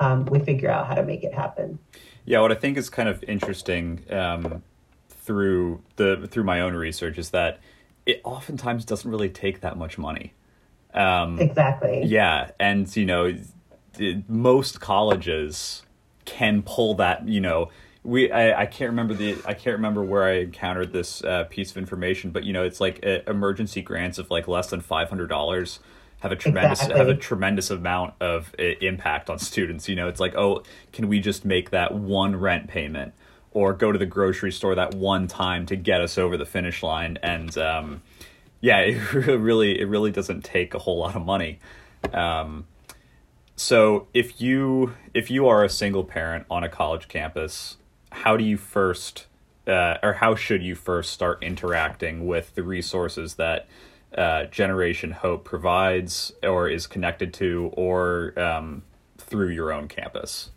um, 0.00 0.24
we 0.26 0.40
figure 0.40 0.70
out 0.70 0.86
how 0.88 0.94
to 0.94 1.04
make 1.04 1.22
it 1.22 1.32
happen. 1.32 1.78
Yeah, 2.24 2.40
what 2.40 2.52
I 2.52 2.56
think 2.56 2.76
is 2.76 2.90
kind 2.90 3.08
of 3.08 3.22
interesting 3.24 4.04
um, 4.10 4.62
through 5.08 5.82
the 5.96 6.26
through 6.30 6.44
my 6.44 6.60
own 6.60 6.74
research 6.74 7.18
is 7.18 7.30
that 7.30 7.60
it 8.06 8.20
oftentimes 8.24 8.84
doesn't 8.84 9.10
really 9.10 9.28
take 9.28 9.60
that 9.60 9.76
much 9.76 9.98
money. 9.98 10.34
Um, 10.94 11.38
exactly. 11.40 12.04
Yeah, 12.04 12.50
and 12.58 12.94
you 12.96 13.06
know, 13.06 13.36
most 14.28 14.80
colleges 14.80 15.82
can 16.24 16.62
pull 16.62 16.94
that. 16.94 17.28
You 17.28 17.40
know, 17.40 17.70
we 18.02 18.30
I, 18.30 18.62
I 18.62 18.66
can't 18.66 18.90
remember 18.90 19.14
the 19.14 19.36
I 19.44 19.54
can't 19.54 19.76
remember 19.76 20.02
where 20.02 20.24
I 20.24 20.38
encountered 20.40 20.92
this 20.92 21.22
uh, 21.24 21.44
piece 21.44 21.70
of 21.70 21.76
information, 21.76 22.30
but 22.30 22.44
you 22.44 22.52
know, 22.52 22.64
it's 22.64 22.80
like 22.80 23.04
uh, 23.04 23.18
emergency 23.26 23.82
grants 23.82 24.18
of 24.18 24.30
like 24.30 24.46
less 24.46 24.70
than 24.70 24.80
five 24.80 25.08
hundred 25.08 25.28
dollars 25.28 25.80
have 26.20 26.32
a 26.32 26.36
tremendous 26.36 26.80
exactly. 26.80 26.98
have 26.98 27.08
a 27.08 27.14
tremendous 27.14 27.70
amount 27.70 28.14
of 28.18 28.54
impact 28.58 29.28
on 29.28 29.38
students. 29.38 29.88
You 29.88 29.96
know, 29.96 30.08
it's 30.08 30.20
like, 30.20 30.34
oh, 30.36 30.62
can 30.92 31.08
we 31.08 31.20
just 31.20 31.44
make 31.44 31.70
that 31.70 31.94
one 31.94 32.36
rent 32.36 32.66
payment 32.66 33.12
or 33.50 33.74
go 33.74 33.92
to 33.92 33.98
the 33.98 34.06
grocery 34.06 34.50
store 34.50 34.74
that 34.74 34.94
one 34.94 35.28
time 35.28 35.66
to 35.66 35.76
get 35.76 36.00
us 36.00 36.16
over 36.16 36.38
the 36.38 36.46
finish 36.46 36.82
line? 36.82 37.18
And 37.22 37.56
um, 37.58 38.02
yeah, 38.64 38.78
it 38.78 39.12
really 39.12 39.78
it 39.78 39.86
really 39.86 40.10
doesn't 40.10 40.42
take 40.42 40.72
a 40.72 40.78
whole 40.78 40.96
lot 40.96 41.14
of 41.14 41.22
money. 41.22 41.58
Um, 42.14 42.66
so 43.56 44.08
if 44.14 44.40
you 44.40 44.94
if 45.12 45.30
you 45.30 45.46
are 45.48 45.62
a 45.62 45.68
single 45.68 46.02
parent 46.02 46.46
on 46.50 46.64
a 46.64 46.70
college 46.70 47.06
campus, 47.08 47.76
how 48.10 48.38
do 48.38 48.42
you 48.42 48.56
first 48.56 49.26
uh, 49.66 49.98
or 50.02 50.14
how 50.14 50.34
should 50.34 50.62
you 50.62 50.74
first 50.74 51.12
start 51.12 51.42
interacting 51.42 52.26
with 52.26 52.54
the 52.54 52.62
resources 52.62 53.34
that 53.34 53.68
uh, 54.16 54.44
Generation 54.44 55.10
Hope 55.10 55.44
provides 55.44 56.32
or 56.42 56.66
is 56.66 56.86
connected 56.86 57.34
to, 57.34 57.70
or 57.74 58.38
um, 58.38 58.82
through 59.18 59.48
your 59.48 59.72
own 59.72 59.88
campus? 59.88 60.50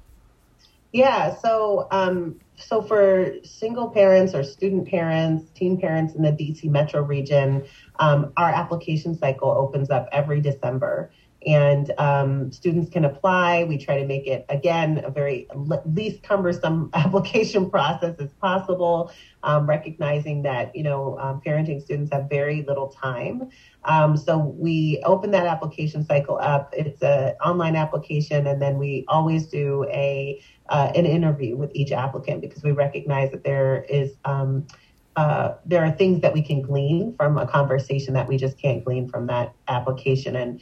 Yeah, 0.94 1.36
so 1.36 1.90
um, 1.92 2.40
so 2.58 2.82
for 2.82 3.36
single 3.44 3.90
parents 3.90 4.34
or 4.34 4.44
student 4.44 4.88
parents, 4.88 5.50
teen 5.52 5.80
parents 5.80 6.16
in 6.16 6.24
the 6.24 6.32
DC 6.32 6.66
metro 6.66 7.02
region, 7.02 7.64
um, 8.00 8.34
our 8.36 8.50
application 8.50 9.16
cycle 9.16 9.50
opens 9.50 9.90
up 9.90 10.10
every 10.12 10.42
December 10.42 11.12
and 11.48 11.94
um, 11.98 12.52
students 12.52 12.90
can 12.90 13.06
apply. 13.06 13.64
We 13.64 13.78
try 13.78 13.98
to 14.00 14.06
make 14.06 14.28
it, 14.28 14.46
again, 14.50 15.02
a 15.06 15.10
very 15.10 15.48
least 15.86 16.22
cumbersome 16.22 16.90
application 16.94 17.70
process 17.70 18.18
as 18.20 18.34
possible, 18.34 19.12
um, 19.44 19.66
recognizing 19.66 20.44
that, 20.44 20.76
you 20.76 20.84
know, 20.84 21.18
um, 21.20 21.42
parenting 21.44 21.82
students 21.82 22.12
have 22.12 22.30
very 22.30 22.64
little 22.68 22.90
time. 22.90 23.50
Um, 23.86 24.18
so 24.18 24.38
we 24.38 25.02
open 25.06 25.32
that 25.32 25.46
application 25.46 26.06
cycle 26.06 26.38
up. 26.38 26.74
It's 26.76 27.02
an 27.02 27.36
online 27.44 27.78
application, 27.78 28.46
and 28.46 28.62
then 28.62 28.78
we 28.78 29.06
always 29.08 29.48
do 29.48 29.86
a 29.90 30.42
uh, 30.68 30.92
an 30.96 31.06
interview 31.06 31.56
with 31.56 31.72
each 31.74 31.94
applicant 31.94 32.42
because 32.42 32.62
we 32.62 32.72
recognize 32.72 33.32
that 33.32 33.46
there 33.46 33.86
is 33.88 34.12
um, 34.26 34.68
uh, 35.16 35.56
there 35.66 35.84
are 35.84 35.92
things 35.92 36.22
that 36.22 36.32
we 36.32 36.42
can 36.44 36.62
glean 36.62 37.16
from 37.16 37.38
a 37.38 37.48
conversation 37.48 38.14
that 38.14 38.28
we 38.28 38.38
just 38.38 38.58
can't 38.60 38.84
glean 38.86 39.10
from 39.10 39.26
that 39.26 39.54
application. 39.68 40.36
And 40.36 40.62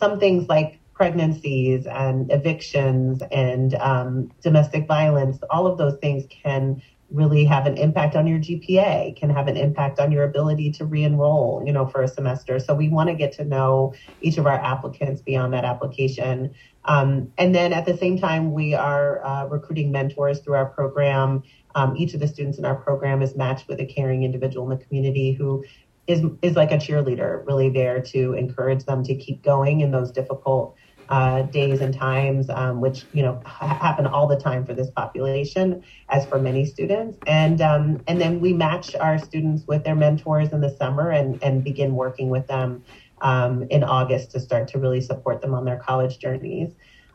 some 0.00 0.18
things 0.18 0.48
like 0.48 0.80
pregnancies 0.94 1.86
and 1.86 2.30
evictions 2.32 3.22
and 3.30 3.74
um, 3.76 4.30
domestic 4.42 4.86
violence, 4.86 5.38
all 5.50 5.66
of 5.66 5.78
those 5.78 5.98
things 5.98 6.24
can 6.28 6.82
really 7.10 7.44
have 7.44 7.66
an 7.66 7.76
impact 7.76 8.14
on 8.16 8.26
your 8.26 8.38
GPA, 8.38 9.16
can 9.16 9.30
have 9.30 9.48
an 9.48 9.56
impact 9.56 9.98
on 9.98 10.12
your 10.12 10.24
ability 10.24 10.70
to 10.70 10.84
re-enroll, 10.84 11.62
you 11.66 11.72
know, 11.72 11.86
for 11.86 12.02
a 12.02 12.08
semester. 12.08 12.60
So 12.60 12.74
we 12.74 12.88
want 12.88 13.08
to 13.08 13.14
get 13.14 13.32
to 13.32 13.44
know 13.44 13.94
each 14.20 14.38
of 14.38 14.46
our 14.46 14.58
applicants 14.58 15.20
beyond 15.20 15.52
that 15.54 15.64
application. 15.64 16.54
Um, 16.84 17.32
and 17.36 17.54
then 17.54 17.72
at 17.72 17.84
the 17.84 17.96
same 17.96 18.18
time, 18.18 18.52
we 18.52 18.74
are 18.74 19.24
uh, 19.24 19.46
recruiting 19.46 19.90
mentors 19.90 20.40
through 20.40 20.54
our 20.54 20.66
program. 20.66 21.42
Um, 21.74 21.96
each 21.96 22.14
of 22.14 22.20
the 22.20 22.28
students 22.28 22.58
in 22.58 22.64
our 22.64 22.76
program 22.76 23.22
is 23.22 23.34
matched 23.34 23.68
with 23.68 23.80
a 23.80 23.86
caring 23.86 24.22
individual 24.22 24.70
in 24.70 24.78
the 24.78 24.84
community 24.84 25.32
who 25.32 25.64
is 26.10 26.24
is 26.42 26.56
like 26.56 26.72
a 26.72 26.76
cheerleader, 26.76 27.46
really 27.46 27.70
there 27.70 28.00
to 28.00 28.34
encourage 28.34 28.84
them 28.84 29.02
to 29.04 29.14
keep 29.14 29.42
going 29.42 29.80
in 29.80 29.90
those 29.90 30.10
difficult 30.10 30.76
uh, 31.08 31.42
days 31.42 31.80
and 31.80 31.92
times, 31.92 32.48
um, 32.50 32.80
which 32.80 33.04
you 33.12 33.22
know 33.22 33.40
ha- 33.44 33.78
happen 33.80 34.06
all 34.06 34.26
the 34.26 34.36
time 34.36 34.64
for 34.64 34.74
this 34.74 34.90
population, 34.90 35.82
as 36.08 36.24
for 36.26 36.38
many 36.38 36.64
students. 36.64 37.18
And 37.26 37.60
um, 37.60 38.00
and 38.06 38.20
then 38.20 38.40
we 38.40 38.52
match 38.52 38.94
our 38.94 39.18
students 39.18 39.66
with 39.66 39.84
their 39.84 39.96
mentors 39.96 40.52
in 40.52 40.60
the 40.60 40.70
summer 40.70 41.10
and 41.10 41.42
and 41.42 41.64
begin 41.64 41.94
working 41.94 42.30
with 42.30 42.46
them 42.46 42.84
um, 43.20 43.64
in 43.70 43.82
August 43.82 44.30
to 44.32 44.40
start 44.40 44.68
to 44.68 44.78
really 44.78 45.00
support 45.00 45.40
them 45.40 45.54
on 45.54 45.64
their 45.64 45.78
college 45.78 46.18
journeys. 46.18 46.72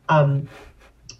Um, 0.09 0.49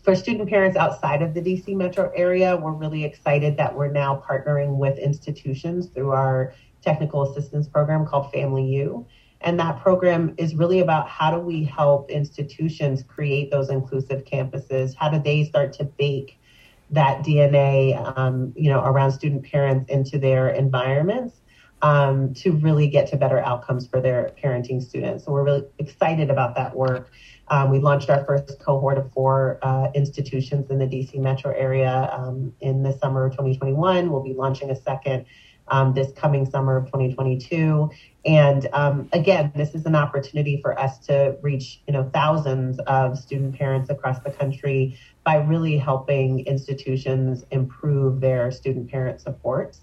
for 0.04 0.16
student 0.16 0.50
parents 0.50 0.78
outside 0.78 1.22
of 1.22 1.34
the 1.34 1.42
DC 1.42 1.76
metro 1.76 2.12
area, 2.16 2.56
we're 2.56 2.74
really 2.74 3.04
excited 3.04 3.58
that 3.58 3.76
we're 3.76 3.92
now 3.92 4.22
partnering 4.28 4.78
with 4.78 5.00
institutions 5.00 5.88
through 5.88 6.12
our 6.12 6.54
technical 6.86 7.30
assistance 7.30 7.68
program 7.68 8.06
called 8.06 8.32
Family 8.32 8.64
U. 8.64 9.06
And 9.42 9.60
that 9.60 9.82
program 9.82 10.34
is 10.38 10.56
really 10.56 10.80
about 10.80 11.08
how 11.08 11.32
do 11.32 11.40
we 11.40 11.64
help 11.64 12.10
institutions 12.10 13.04
create 13.04 13.52
those 13.52 13.70
inclusive 13.70 14.24
campuses? 14.24 14.96
How 14.96 15.10
do 15.10 15.20
they 15.20 15.44
start 15.44 15.74
to 15.74 15.84
bake 15.84 16.40
that 16.92 17.24
DNA, 17.24 18.18
um, 18.18 18.54
you 18.56 18.70
know, 18.70 18.84
around 18.84 19.12
student 19.12 19.44
parents 19.44 19.90
into 19.90 20.18
their 20.18 20.50
environments 20.50 21.42
um, 21.82 22.34
to 22.36 22.54
really 22.54 22.88
get 22.88 23.08
to 23.10 23.18
better 23.18 23.40
outcomes 23.40 23.86
for 23.88 24.00
their 24.02 24.32
parenting 24.42 24.82
students? 24.82 25.26
So 25.26 25.32
we're 25.32 25.44
really 25.44 25.66
excited 25.80 26.30
about 26.30 26.56
that 26.56 26.76
work. 26.76 27.12
Um, 27.48 27.70
we 27.70 27.80
launched 27.80 28.10
our 28.10 28.26
first 28.26 28.60
cohort 28.60 28.98
of 28.98 29.12
four 29.12 29.60
uh, 29.62 29.90
institutions 29.94 30.72
in 30.72 30.80
the 30.80 30.88
DC 30.88 31.20
metro 31.20 31.54
area 31.54 32.10
um, 32.12 32.54
in 32.62 32.82
the 32.82 32.98
summer 32.98 33.26
of 33.26 33.34
2021. 33.34 34.10
We'll 34.10 34.24
be 34.24 34.34
launching 34.34 34.72
a 34.72 34.76
second 34.76 35.26
um, 35.68 35.94
this 35.94 36.12
coming 36.14 36.46
summer 36.46 36.78
of 36.78 36.86
2022. 36.86 37.90
And 38.26 38.68
um, 38.74 39.10
again, 39.14 39.52
this 39.56 39.76
is 39.76 39.86
an 39.86 39.96
opportunity 39.96 40.60
for 40.62 40.80
us 40.80 41.00
to 41.08 41.38
reach, 41.42 41.82
you 41.88 41.94
know, 41.94 42.10
thousands 42.14 42.80
of 42.80 43.18
student 43.18 43.58
parents 43.58 43.90
across 43.90 44.20
the 44.20 44.32
country 44.32 44.98
by 45.24 45.38
really 45.38 45.78
helping 45.78 46.46
institutions 46.46 47.44
improve 47.52 48.22
their 48.22 48.52
student 48.52 48.90
parent 48.90 49.22
supports. 49.22 49.82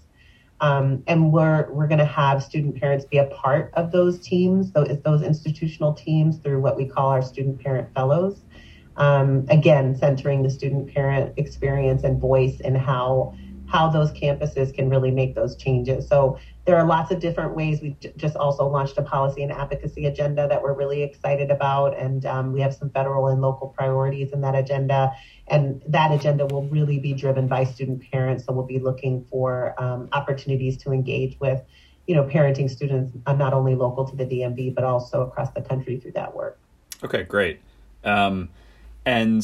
Um, 0.61 1.03
and 1.07 1.33
we're 1.33 1.69
we're 1.71 1.87
going 1.87 1.99
to 1.99 2.05
have 2.05 2.41
student 2.41 2.79
parents 2.79 3.03
be 3.03 3.17
a 3.17 3.25
part 3.25 3.71
of 3.73 3.91
those 3.91 4.19
teams, 4.19 4.71
those, 4.71 4.97
those 5.01 5.21
institutional 5.21 5.93
teams, 5.93 6.37
through 6.37 6.61
what 6.61 6.77
we 6.77 6.85
call 6.85 7.09
our 7.09 7.21
student 7.21 7.61
parent 7.61 7.93
fellows. 7.93 8.39
Um, 8.95 9.45
again, 9.49 9.95
centering 9.97 10.43
the 10.43 10.49
student 10.49 10.93
parent 10.93 11.33
experience 11.37 12.03
and 12.03 12.21
voice 12.21 12.61
and 12.61 12.77
how 12.77 13.35
how 13.73 13.89
those 13.89 14.11
campuses 14.11 14.71
can 14.71 14.87
really 14.87 15.09
make 15.09 15.33
those 15.33 15.55
changes. 15.55 16.07
So 16.07 16.37
there 16.65 16.77
are 16.77 16.85
lots 16.85 17.11
of 17.11 17.19
different 17.19 17.55
ways. 17.55 17.81
We 17.81 17.97
just 18.15 18.35
also 18.35 18.67
launched 18.67 18.99
a 18.99 19.01
policy 19.01 19.41
and 19.41 19.51
advocacy 19.51 20.05
agenda 20.05 20.47
that 20.47 20.61
we're 20.61 20.75
really 20.75 21.01
excited 21.01 21.49
about, 21.49 21.97
and 21.97 22.23
um, 22.27 22.53
we 22.53 22.61
have 22.61 22.75
some 22.75 22.91
federal 22.91 23.29
and 23.29 23.41
local 23.41 23.69
priorities 23.69 24.31
in 24.31 24.41
that 24.41 24.53
agenda. 24.53 25.11
And 25.47 25.81
that 25.87 26.11
agenda 26.11 26.45
will 26.45 26.67
really 26.67 26.99
be 26.99 27.13
driven 27.13 27.47
by 27.47 27.63
student 27.63 28.03
parents. 28.11 28.45
So 28.45 28.53
we'll 28.53 28.67
be 28.67 28.77
looking 28.77 29.25
for 29.31 29.73
um, 29.81 30.07
opportunities 30.11 30.77
to 30.83 30.91
engage 30.91 31.39
with, 31.39 31.59
you 32.05 32.15
know, 32.15 32.25
parenting 32.25 32.69
students 32.69 33.17
uh, 33.25 33.33
not 33.33 33.53
only 33.53 33.73
local 33.73 34.07
to 34.07 34.15
the 34.15 34.25
DMV 34.25 34.75
but 34.75 34.83
also 34.83 35.23
across 35.23 35.49
the 35.49 35.61
country 35.61 35.97
through 35.97 36.11
that 36.11 36.35
work. 36.35 36.59
Okay, 37.03 37.23
great. 37.23 37.59
Um, 38.03 38.49
and 39.03 39.43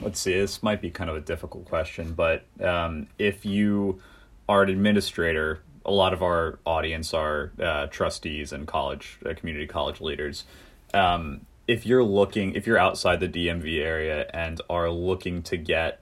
let's 0.00 0.20
see, 0.20 0.34
this 0.34 0.62
might 0.62 0.80
be 0.80 0.90
kind 0.90 1.10
of 1.10 1.16
a 1.16 1.20
difficult 1.20 1.64
question, 1.66 2.12
but 2.14 2.44
um, 2.60 3.06
if 3.18 3.44
you 3.44 4.00
are 4.48 4.62
an 4.62 4.70
administrator, 4.70 5.60
a 5.84 5.92
lot 5.92 6.12
of 6.12 6.22
our 6.22 6.58
audience 6.64 7.12
are 7.12 7.52
uh, 7.60 7.86
trustees 7.86 8.52
and 8.52 8.66
college, 8.66 9.18
uh, 9.24 9.34
community 9.34 9.66
college 9.66 10.00
leaders. 10.00 10.44
Um, 10.92 11.46
if 11.66 11.86
you're 11.86 12.04
looking, 12.04 12.54
if 12.54 12.66
you're 12.66 12.78
outside 12.78 13.20
the 13.20 13.28
DMV 13.28 13.80
area 13.80 14.28
and 14.32 14.60
are 14.68 14.90
looking 14.90 15.42
to 15.44 15.56
get 15.56 16.00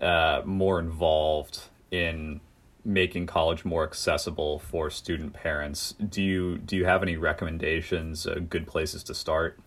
uh, 0.00 0.42
more 0.44 0.78
involved 0.78 1.60
in 1.90 2.40
making 2.84 3.26
college 3.26 3.64
more 3.64 3.84
accessible 3.84 4.58
for 4.58 4.90
student 4.90 5.32
parents, 5.32 5.92
do 5.92 6.22
you 6.22 6.58
do 6.58 6.76
you 6.76 6.84
have 6.84 7.02
any 7.02 7.16
recommendations? 7.16 8.26
Uh, 8.26 8.40
good 8.48 8.66
places 8.66 9.02
to 9.04 9.14
start? 9.14 9.58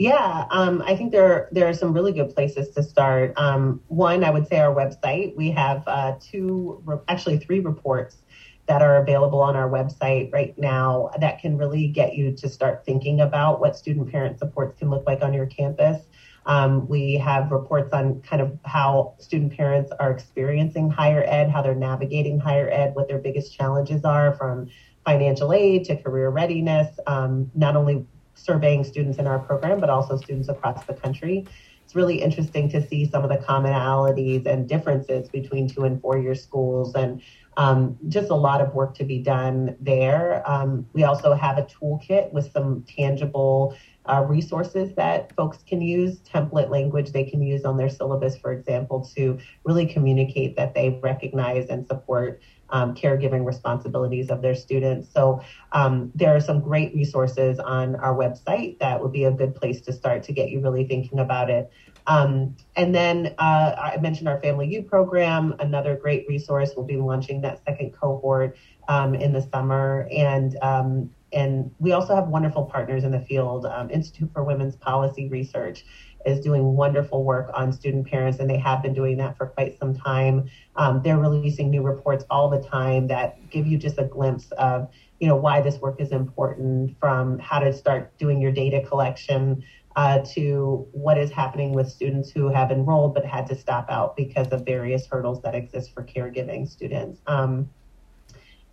Yeah, 0.00 0.46
um, 0.50 0.82
I 0.86 0.96
think 0.96 1.12
there 1.12 1.50
there 1.52 1.68
are 1.68 1.74
some 1.74 1.92
really 1.92 2.12
good 2.12 2.34
places 2.34 2.70
to 2.70 2.82
start. 2.82 3.34
Um, 3.36 3.82
one, 3.88 4.24
I 4.24 4.30
would 4.30 4.48
say 4.48 4.58
our 4.58 4.74
website. 4.74 5.36
We 5.36 5.50
have 5.50 5.82
uh, 5.86 6.14
two, 6.18 6.82
actually 7.06 7.36
three 7.36 7.60
reports 7.60 8.16
that 8.64 8.80
are 8.80 9.02
available 9.02 9.42
on 9.42 9.56
our 9.56 9.68
website 9.68 10.32
right 10.32 10.56
now 10.56 11.10
that 11.20 11.38
can 11.38 11.58
really 11.58 11.86
get 11.86 12.14
you 12.14 12.32
to 12.34 12.48
start 12.48 12.86
thinking 12.86 13.20
about 13.20 13.60
what 13.60 13.76
student 13.76 14.10
parent 14.10 14.38
supports 14.38 14.78
can 14.78 14.88
look 14.88 15.06
like 15.06 15.22
on 15.22 15.34
your 15.34 15.44
campus. 15.44 16.00
Um, 16.46 16.88
we 16.88 17.18
have 17.18 17.50
reports 17.50 17.92
on 17.92 18.22
kind 18.22 18.40
of 18.40 18.58
how 18.64 19.16
student 19.18 19.54
parents 19.54 19.92
are 20.00 20.10
experiencing 20.10 20.88
higher 20.88 21.24
ed, 21.26 21.50
how 21.50 21.60
they're 21.60 21.74
navigating 21.74 22.40
higher 22.40 22.70
ed, 22.70 22.94
what 22.94 23.06
their 23.06 23.18
biggest 23.18 23.54
challenges 23.54 24.02
are 24.06 24.34
from 24.36 24.70
financial 25.04 25.52
aid 25.52 25.84
to 25.84 26.02
career 26.02 26.30
readiness, 26.30 26.98
um, 27.06 27.50
not 27.54 27.76
only 27.76 28.06
surveying 28.34 28.84
students 28.84 29.18
in 29.18 29.26
our 29.26 29.38
program, 29.38 29.80
but 29.80 29.90
also 29.90 30.16
students 30.16 30.48
across 30.48 30.84
the 30.84 30.94
country. 30.94 31.46
It's 31.84 31.96
really 31.96 32.22
interesting 32.22 32.68
to 32.70 32.86
see 32.86 33.10
some 33.10 33.24
of 33.24 33.30
the 33.30 33.38
commonalities 33.38 34.46
and 34.46 34.68
differences 34.68 35.28
between 35.28 35.68
two 35.68 35.84
and 35.84 36.00
four 36.00 36.18
year 36.18 36.36
schools 36.36 36.94
and 36.94 37.20
um, 37.56 37.98
just 38.08 38.30
a 38.30 38.34
lot 38.34 38.60
of 38.60 38.72
work 38.74 38.94
to 38.94 39.04
be 39.04 39.18
done 39.18 39.76
there. 39.80 40.48
Um, 40.48 40.86
we 40.92 41.02
also 41.02 41.34
have 41.34 41.58
a 41.58 41.62
toolkit 41.62 42.32
with 42.32 42.52
some 42.52 42.84
tangible 42.84 43.76
uh, 44.06 44.24
resources 44.26 44.94
that 44.94 45.34
folks 45.34 45.58
can 45.66 45.80
use, 45.80 46.20
template 46.20 46.70
language 46.70 47.12
they 47.12 47.24
can 47.24 47.42
use 47.42 47.64
on 47.64 47.76
their 47.76 47.88
syllabus, 47.88 48.36
for 48.36 48.52
example, 48.52 49.04
to 49.16 49.38
really 49.64 49.86
communicate 49.86 50.56
that 50.56 50.74
they 50.74 50.98
recognize 51.02 51.68
and 51.68 51.86
support 51.86 52.40
um, 52.72 52.94
caregiving 52.94 53.44
responsibilities 53.44 54.30
of 54.30 54.42
their 54.42 54.54
students. 54.54 55.08
So 55.12 55.42
um, 55.72 56.10
there 56.14 56.34
are 56.34 56.40
some 56.40 56.60
great 56.60 56.94
resources 56.94 57.58
on 57.58 57.96
our 57.96 58.14
website 58.14 58.78
that 58.78 59.02
would 59.02 59.12
be 59.12 59.24
a 59.24 59.30
good 59.30 59.54
place 59.54 59.80
to 59.82 59.92
start 59.92 60.22
to 60.24 60.32
get 60.32 60.50
you 60.50 60.60
really 60.60 60.86
thinking 60.86 61.18
about 61.18 61.50
it. 61.50 61.70
Um, 62.06 62.56
and 62.76 62.94
then 62.94 63.34
uh, 63.38 63.74
I 63.78 63.98
mentioned 64.00 64.28
our 64.28 64.40
Family 64.40 64.66
U 64.68 64.82
program, 64.82 65.54
another 65.60 65.96
great 65.96 66.26
resource. 66.28 66.70
We'll 66.76 66.86
be 66.86 66.96
launching 66.96 67.42
that 67.42 67.62
second 67.64 67.92
cohort 67.92 68.56
um, 68.88 69.14
in 69.14 69.32
the 69.32 69.42
summer. 69.42 70.08
And 70.10 70.56
um, 70.62 71.10
and 71.32 71.70
we 71.78 71.92
also 71.92 72.14
have 72.16 72.26
wonderful 72.26 72.64
partners 72.64 73.04
in 73.04 73.12
the 73.12 73.20
field. 73.20 73.64
Um, 73.64 73.88
Institute 73.90 74.30
for 74.32 74.42
Women's 74.42 74.74
Policy 74.76 75.28
Research 75.28 75.84
is 76.26 76.40
doing 76.40 76.74
wonderful 76.74 77.24
work 77.24 77.50
on 77.54 77.72
student 77.72 78.06
parents, 78.06 78.38
and 78.38 78.48
they 78.48 78.58
have 78.58 78.82
been 78.82 78.94
doing 78.94 79.16
that 79.18 79.36
for 79.36 79.46
quite 79.46 79.78
some 79.78 79.94
time. 79.94 80.48
Um, 80.76 81.00
they're 81.02 81.18
releasing 81.18 81.70
new 81.70 81.82
reports 81.82 82.24
all 82.30 82.48
the 82.48 82.62
time 82.62 83.06
that 83.08 83.50
give 83.50 83.66
you 83.66 83.78
just 83.78 83.98
a 83.98 84.04
glimpse 84.04 84.50
of, 84.52 84.88
you 85.18 85.28
know, 85.28 85.36
why 85.36 85.60
this 85.60 85.78
work 85.78 86.00
is 86.00 86.12
important, 86.12 86.98
from 86.98 87.38
how 87.38 87.58
to 87.58 87.72
start 87.72 88.16
doing 88.18 88.40
your 88.40 88.52
data 88.52 88.82
collection 88.86 89.64
uh, 89.96 90.20
to 90.34 90.86
what 90.92 91.18
is 91.18 91.30
happening 91.30 91.72
with 91.72 91.90
students 91.90 92.30
who 92.30 92.48
have 92.48 92.70
enrolled 92.70 93.14
but 93.14 93.24
had 93.24 93.46
to 93.46 93.54
stop 93.54 93.90
out 93.90 94.16
because 94.16 94.48
of 94.48 94.64
various 94.64 95.06
hurdles 95.06 95.42
that 95.42 95.54
exist 95.54 95.92
for 95.92 96.04
caregiving 96.04 96.68
students. 96.68 97.20
Um, 97.26 97.68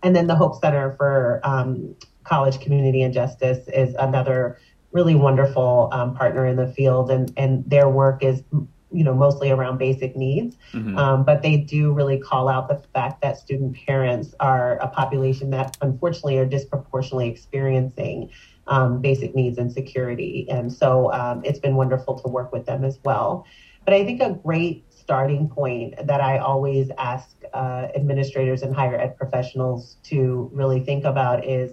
and 0.02 0.14
then 0.14 0.26
the 0.26 0.36
Hope 0.36 0.60
Center 0.60 0.94
for 0.96 1.40
um, 1.42 1.96
College 2.22 2.60
Community 2.60 3.02
and 3.02 3.12
Justice 3.12 3.66
is 3.68 3.94
another 3.94 4.58
really 4.92 5.14
wonderful 5.14 5.88
um, 5.92 6.14
partner 6.14 6.46
in 6.46 6.56
the 6.56 6.68
field, 6.68 7.10
and 7.10 7.32
and 7.36 7.64
their 7.68 7.88
work 7.88 8.22
is 8.22 8.42
you 8.90 9.04
know 9.04 9.14
mostly 9.14 9.50
around 9.50 9.78
basic 9.78 10.16
needs, 10.16 10.56
mm-hmm. 10.72 10.96
um, 10.96 11.24
but 11.24 11.42
they 11.42 11.56
do 11.56 11.92
really 11.92 12.18
call 12.18 12.48
out 12.48 12.68
the 12.68 12.82
fact 12.94 13.20
that 13.22 13.38
student 13.38 13.76
parents 13.86 14.34
are 14.40 14.78
a 14.78 14.88
population 14.88 15.50
that 15.50 15.76
unfortunately 15.80 16.38
are 16.38 16.46
disproportionately 16.46 17.28
experiencing 17.28 18.30
um, 18.66 19.00
basic 19.00 19.34
needs 19.34 19.58
and 19.58 19.72
security, 19.72 20.46
and 20.48 20.72
so 20.72 21.12
um, 21.12 21.42
it's 21.44 21.58
been 21.58 21.76
wonderful 21.76 22.18
to 22.18 22.28
work 22.28 22.52
with 22.52 22.66
them 22.66 22.84
as 22.84 22.98
well. 23.04 23.46
But 23.84 23.94
I 23.94 24.04
think 24.04 24.20
a 24.20 24.32
great 24.32 24.84
starting 24.90 25.48
point 25.48 25.94
that 26.06 26.20
I 26.20 26.36
always 26.36 26.90
ask 26.98 27.30
uh, 27.54 27.88
administrators 27.94 28.62
and 28.62 28.74
higher 28.74 28.94
ed 28.96 29.16
professionals 29.16 29.96
to 30.04 30.50
really 30.52 30.80
think 30.80 31.04
about 31.04 31.46
is 31.46 31.72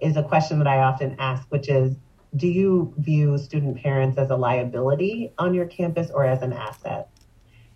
is 0.00 0.16
a 0.16 0.22
question 0.22 0.58
that 0.58 0.66
I 0.66 0.78
often 0.78 1.14
ask, 1.20 1.46
which 1.50 1.68
is 1.68 1.94
do 2.36 2.48
you 2.48 2.94
view 2.98 3.36
student 3.36 3.76
parents 3.76 4.18
as 4.18 4.30
a 4.30 4.36
liability 4.36 5.32
on 5.38 5.52
your 5.52 5.66
campus 5.66 6.10
or 6.10 6.24
as 6.24 6.42
an 6.42 6.52
asset? 6.52 7.08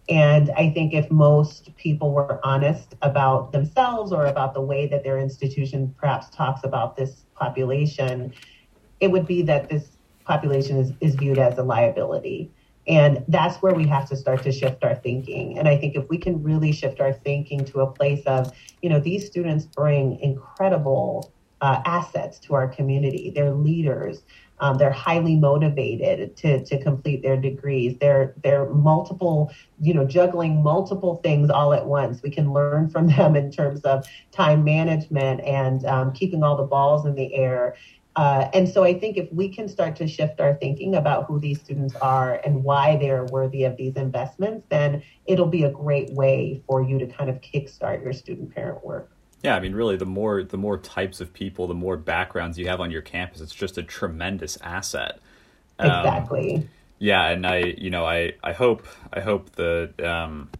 And 0.09 0.51
I 0.57 0.71
think 0.71 0.95
if 0.95 1.11
most 1.11 1.75
people 1.77 2.13
were 2.13 2.41
honest 2.45 2.95
about 3.03 3.53
themselves 3.53 4.13
or 4.13 4.27
about 4.27 4.55
the 4.55 4.61
way 4.61 4.87
that 4.87 5.03
their 5.03 5.19
institution 5.19 5.95
perhaps 5.99 6.31
talks 6.31 6.63
about 6.65 6.97
this 6.97 7.25
population, 7.35 8.33
it 9.01 9.11
would 9.11 9.27
be 9.27 9.43
that 9.43 9.69
this 9.69 9.97
population 10.25 10.79
is, 10.79 10.93
is 11.01 11.17
viewed 11.17 11.39
as 11.39 11.59
a 11.59 11.63
liability. 11.63 12.51
And 12.87 13.25
that's 13.27 13.57
where 13.63 13.75
we 13.75 13.87
have 13.89 14.09
to 14.11 14.17
start 14.17 14.45
to 14.45 14.53
shift 14.53 14.85
our 14.85 14.95
thinking. 14.95 15.59
And 15.59 15.67
I 15.67 15.77
think 15.77 15.97
if 15.97 16.09
we 16.09 16.19
can 16.19 16.41
really 16.43 16.71
shift 16.71 17.01
our 17.01 17.13
thinking 17.13 17.65
to 17.67 17.81
a 17.81 17.91
place 17.91 18.25
of, 18.27 18.53
you 18.83 18.89
know, 18.89 19.01
these 19.01 19.27
students 19.27 19.67
bring 19.67 20.21
incredible 20.21 21.33
uh, 21.61 21.83
assets 21.85 22.39
to 22.41 22.55
our 22.55 22.69
community. 22.69 23.33
They're 23.35 23.53
leaders. 23.53 24.23
Um, 24.61 24.79
they're 24.79 24.91
highly 24.91 25.37
motivated 25.37 26.37
to, 26.39 26.65
to 26.65 26.83
complete 26.83 27.23
their 27.23 27.37
degrees. 27.37 27.97
They're 28.01 28.35
they're 28.43 28.69
multiple, 28.71 29.53
you 29.81 29.95
know, 29.95 30.05
juggling 30.05 30.63
multiple 30.63 31.21
things 31.23 31.51
all 31.51 31.73
at 31.75 31.87
once. 31.87 32.23
We 32.23 32.31
can 32.31 32.53
learn 32.53 32.89
from 32.89 33.07
them 33.17 33.37
in 33.37 33.51
terms 33.51 33.81
of 33.83 34.07
time 34.33 34.65
management 34.65 35.41
and 35.43 35.85
um, 35.87 36.13
keeping 36.13 36.43
all 36.43 36.57
the 36.57 36.65
balls 36.65 37.07
in 37.07 37.15
the 37.15 37.35
air. 37.35 37.77
Uh, 38.17 38.49
and 38.55 38.67
so 38.67 38.83
I 38.83 38.99
think 38.99 39.19
if 39.19 39.31
we 39.31 39.51
can 39.51 39.69
start 39.69 39.95
to 39.97 40.09
shift 40.09 40.41
our 40.41 40.55
thinking 40.55 40.95
about 40.95 41.27
who 41.27 41.39
these 41.39 41.61
students 41.61 41.95
are 41.97 42.41
and 42.47 42.65
why 42.65 42.97
they're 42.97 43.27
worthy 43.27 43.65
of 43.65 43.77
these 43.77 43.95
investments, 43.97 44.65
then 44.71 45.03
it'll 45.27 45.47
be 45.49 45.65
a 45.65 45.71
great 45.71 46.11
way 46.15 46.63
for 46.67 46.83
you 46.83 46.99
to 46.99 47.07
kind 47.07 47.29
of 47.29 47.43
kickstart 47.43 48.03
your 48.03 48.15
student 48.15 48.55
parent 48.55 48.83
work. 48.83 49.16
Yeah, 49.43 49.55
I 49.55 49.61
mean, 49.61 49.75
really, 49.75 49.97
the 49.97 50.07
more 50.07 50.43
the 50.43 50.57
more 50.57 50.79
types 50.79 51.21
of 51.21 51.33
people, 51.33 51.67
the 51.67 51.75
more 51.75 51.97
backgrounds 51.97 52.59
you 52.59 52.69
have 52.69 52.81
on 52.81 52.91
your 52.91 53.03
campus, 53.03 53.41
it's 53.41 53.55
just 53.55 53.79
a 53.79 53.83
tremendous 53.83 54.59
asset. 54.63 55.21
Um, 55.79 55.91
exactly. 55.91 56.69
Yeah, 56.99 57.29
and 57.29 57.47
I, 57.47 57.59
you 57.59 57.91
know, 57.91 58.07
I, 58.07 58.33
I 58.43 58.53
hope 58.53 58.87
I 59.13 59.21
hope 59.21 59.51
the 59.53 59.93
um, 60.03 60.51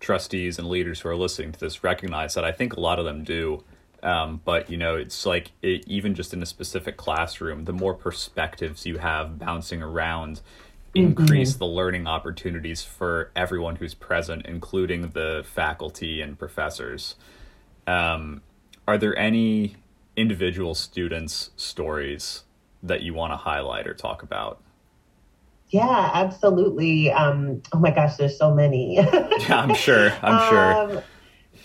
trustees 0.00 0.58
and 0.58 0.68
leaders 0.68 1.00
who 1.00 1.08
are 1.08 1.16
listening 1.16 1.52
to 1.52 1.60
this 1.60 1.84
recognize 1.84 2.34
that. 2.34 2.44
I 2.44 2.52
think 2.52 2.74
a 2.74 2.80
lot 2.80 2.98
of 2.98 3.04
them 3.04 3.24
do. 3.24 3.62
Um, 4.02 4.42
but 4.44 4.68
you 4.68 4.76
know, 4.76 4.96
it's 4.96 5.24
like 5.24 5.52
it, 5.62 5.84
even 5.86 6.14
just 6.14 6.34
in 6.34 6.42
a 6.42 6.46
specific 6.46 6.98
classroom, 6.98 7.64
the 7.64 7.72
more 7.72 7.94
perspectives 7.94 8.84
you 8.84 8.98
have 8.98 9.38
bouncing 9.38 9.82
around, 9.82 10.42
increase 10.94 11.52
mm-hmm. 11.52 11.58
the 11.60 11.66
learning 11.66 12.06
opportunities 12.06 12.82
for 12.84 13.30
everyone 13.34 13.76
who's 13.76 13.94
present, 13.94 14.44
including 14.44 15.10
the 15.10 15.42
faculty 15.46 16.20
and 16.20 16.38
professors. 16.38 17.14
Um, 17.86 18.42
are 18.86 18.98
there 18.98 19.16
any 19.16 19.76
individual 20.16 20.74
students' 20.74 21.50
stories 21.56 22.44
that 22.82 23.02
you 23.02 23.14
want 23.14 23.32
to 23.32 23.36
highlight 23.36 23.86
or 23.86 23.94
talk 23.94 24.22
about? 24.22 24.60
Yeah, 25.70 26.10
absolutely. 26.14 27.10
Um, 27.10 27.62
oh 27.72 27.78
my 27.78 27.90
gosh, 27.90 28.16
there's 28.16 28.38
so 28.38 28.54
many. 28.54 28.96
yeah, 28.96 29.60
I'm 29.60 29.74
sure. 29.74 30.12
I'm 30.22 30.48
sure. 30.48 30.98
Um, 30.98 31.02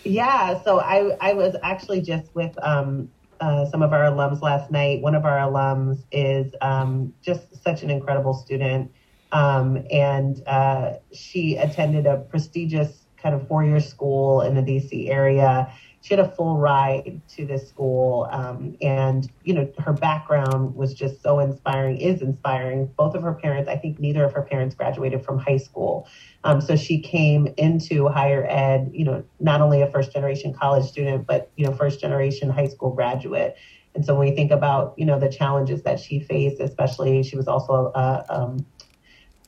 yeah, 0.04 0.62
so 0.62 0.80
I 0.80 1.16
I 1.20 1.34
was 1.34 1.54
actually 1.62 2.00
just 2.00 2.34
with 2.34 2.52
um, 2.62 3.10
uh, 3.40 3.66
some 3.66 3.82
of 3.82 3.92
our 3.92 4.04
alums 4.04 4.40
last 4.40 4.70
night. 4.70 5.00
One 5.02 5.14
of 5.14 5.24
our 5.24 5.38
alums 5.38 6.02
is 6.10 6.52
um, 6.60 7.12
just 7.22 7.62
such 7.62 7.82
an 7.82 7.90
incredible 7.90 8.34
student, 8.34 8.90
um, 9.32 9.84
and 9.90 10.42
uh, 10.46 10.94
she 11.12 11.56
attended 11.56 12.06
a 12.06 12.16
prestigious 12.16 13.04
kind 13.16 13.34
of 13.34 13.46
four 13.46 13.64
year 13.64 13.80
school 13.80 14.40
in 14.40 14.54
the 14.54 14.62
DC 14.62 15.10
area 15.10 15.72
she 16.02 16.14
had 16.14 16.24
a 16.24 16.30
full 16.30 16.56
ride 16.56 17.20
to 17.28 17.44
this 17.44 17.68
school. 17.68 18.26
Um, 18.30 18.76
and, 18.80 19.30
you 19.44 19.52
know, 19.52 19.70
her 19.78 19.92
background 19.92 20.74
was 20.74 20.94
just 20.94 21.22
so 21.22 21.40
inspiring, 21.40 21.98
is 21.98 22.22
inspiring. 22.22 22.86
Both 22.96 23.14
of 23.14 23.22
her 23.22 23.34
parents, 23.34 23.68
I 23.68 23.76
think 23.76 24.00
neither 24.00 24.24
of 24.24 24.32
her 24.32 24.42
parents 24.42 24.74
graduated 24.74 25.22
from 25.22 25.38
high 25.38 25.58
school. 25.58 26.08
Um, 26.44 26.60
so 26.62 26.74
she 26.74 27.00
came 27.00 27.52
into 27.58 28.08
higher 28.08 28.46
ed, 28.48 28.90
you 28.94 29.04
know, 29.04 29.22
not 29.40 29.60
only 29.60 29.82
a 29.82 29.90
first 29.90 30.12
generation 30.12 30.54
college 30.54 30.86
student, 30.86 31.26
but, 31.26 31.50
you 31.56 31.66
know, 31.66 31.72
first 31.72 32.00
generation 32.00 32.48
high 32.48 32.68
school 32.68 32.92
graduate. 32.94 33.56
And 33.94 34.04
so 34.04 34.14
when 34.14 34.30
we 34.30 34.34
think 34.34 34.52
about, 34.52 34.94
you 34.96 35.04
know, 35.04 35.18
the 35.18 35.28
challenges 35.28 35.82
that 35.82 36.00
she 36.00 36.20
faced, 36.20 36.60
especially 36.60 37.22
she 37.22 37.36
was 37.36 37.46
also 37.46 37.92
a, 37.94 38.24
um, 38.30 38.64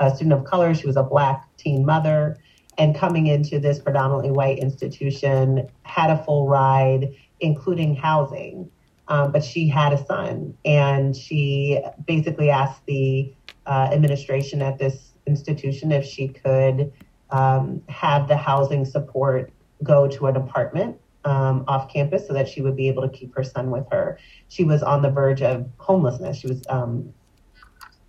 a 0.01 0.15
student 0.15 0.35
of 0.35 0.45
color, 0.45 0.75
she 0.75 0.87
was 0.87 0.97
a 0.97 1.03
Black 1.03 1.49
teen 1.57 1.87
mother 1.87 2.37
and 2.83 2.97
coming 2.97 3.29
into 3.29 3.61
this 3.61 3.79
predominantly 3.79 4.33
white 4.33 4.59
institution 4.59 5.69
had 5.85 6.11
a 6.11 6.25
full 6.25 6.49
ride, 6.49 7.15
including 7.39 7.95
housing. 7.95 8.69
Um, 9.07 9.31
but 9.31 9.45
she 9.45 9.69
had 9.69 9.93
a 9.93 10.05
son, 10.05 10.57
and 10.65 11.17
she 11.17 11.81
basically 12.07 12.51
asked 12.51 12.85
the 12.87 13.33
uh, 13.67 13.89
administration 13.93 14.63
at 14.63 14.79
this 14.79 15.13
institution 15.27 15.93
if 15.93 16.05
she 16.05 16.27
could 16.27 16.93
um, 17.31 17.83
have 17.89 18.27
the 18.27 18.37
housing 18.37 18.85
support 18.85 19.53
go 19.85 20.09
to 20.09 20.27
an 20.27 20.37
apartment 20.37 20.99
um, 21.25 21.65
off 21.69 21.93
campus 21.93 22.27
so 22.27 22.33
that 22.33 22.49
she 22.49 22.63
would 22.63 22.75
be 22.75 22.89
able 22.89 23.03
to 23.03 23.17
keep 23.17 23.33
her 23.37 23.45
son 23.45 23.71
with 23.71 23.87
her. 23.93 24.19
She 24.49 24.65
was 24.65 24.83
on 24.83 25.03
the 25.03 25.11
verge 25.11 25.43
of 25.43 25.69
homelessness. 25.79 26.37
She 26.37 26.49
was 26.49 26.63
um, 26.69 27.15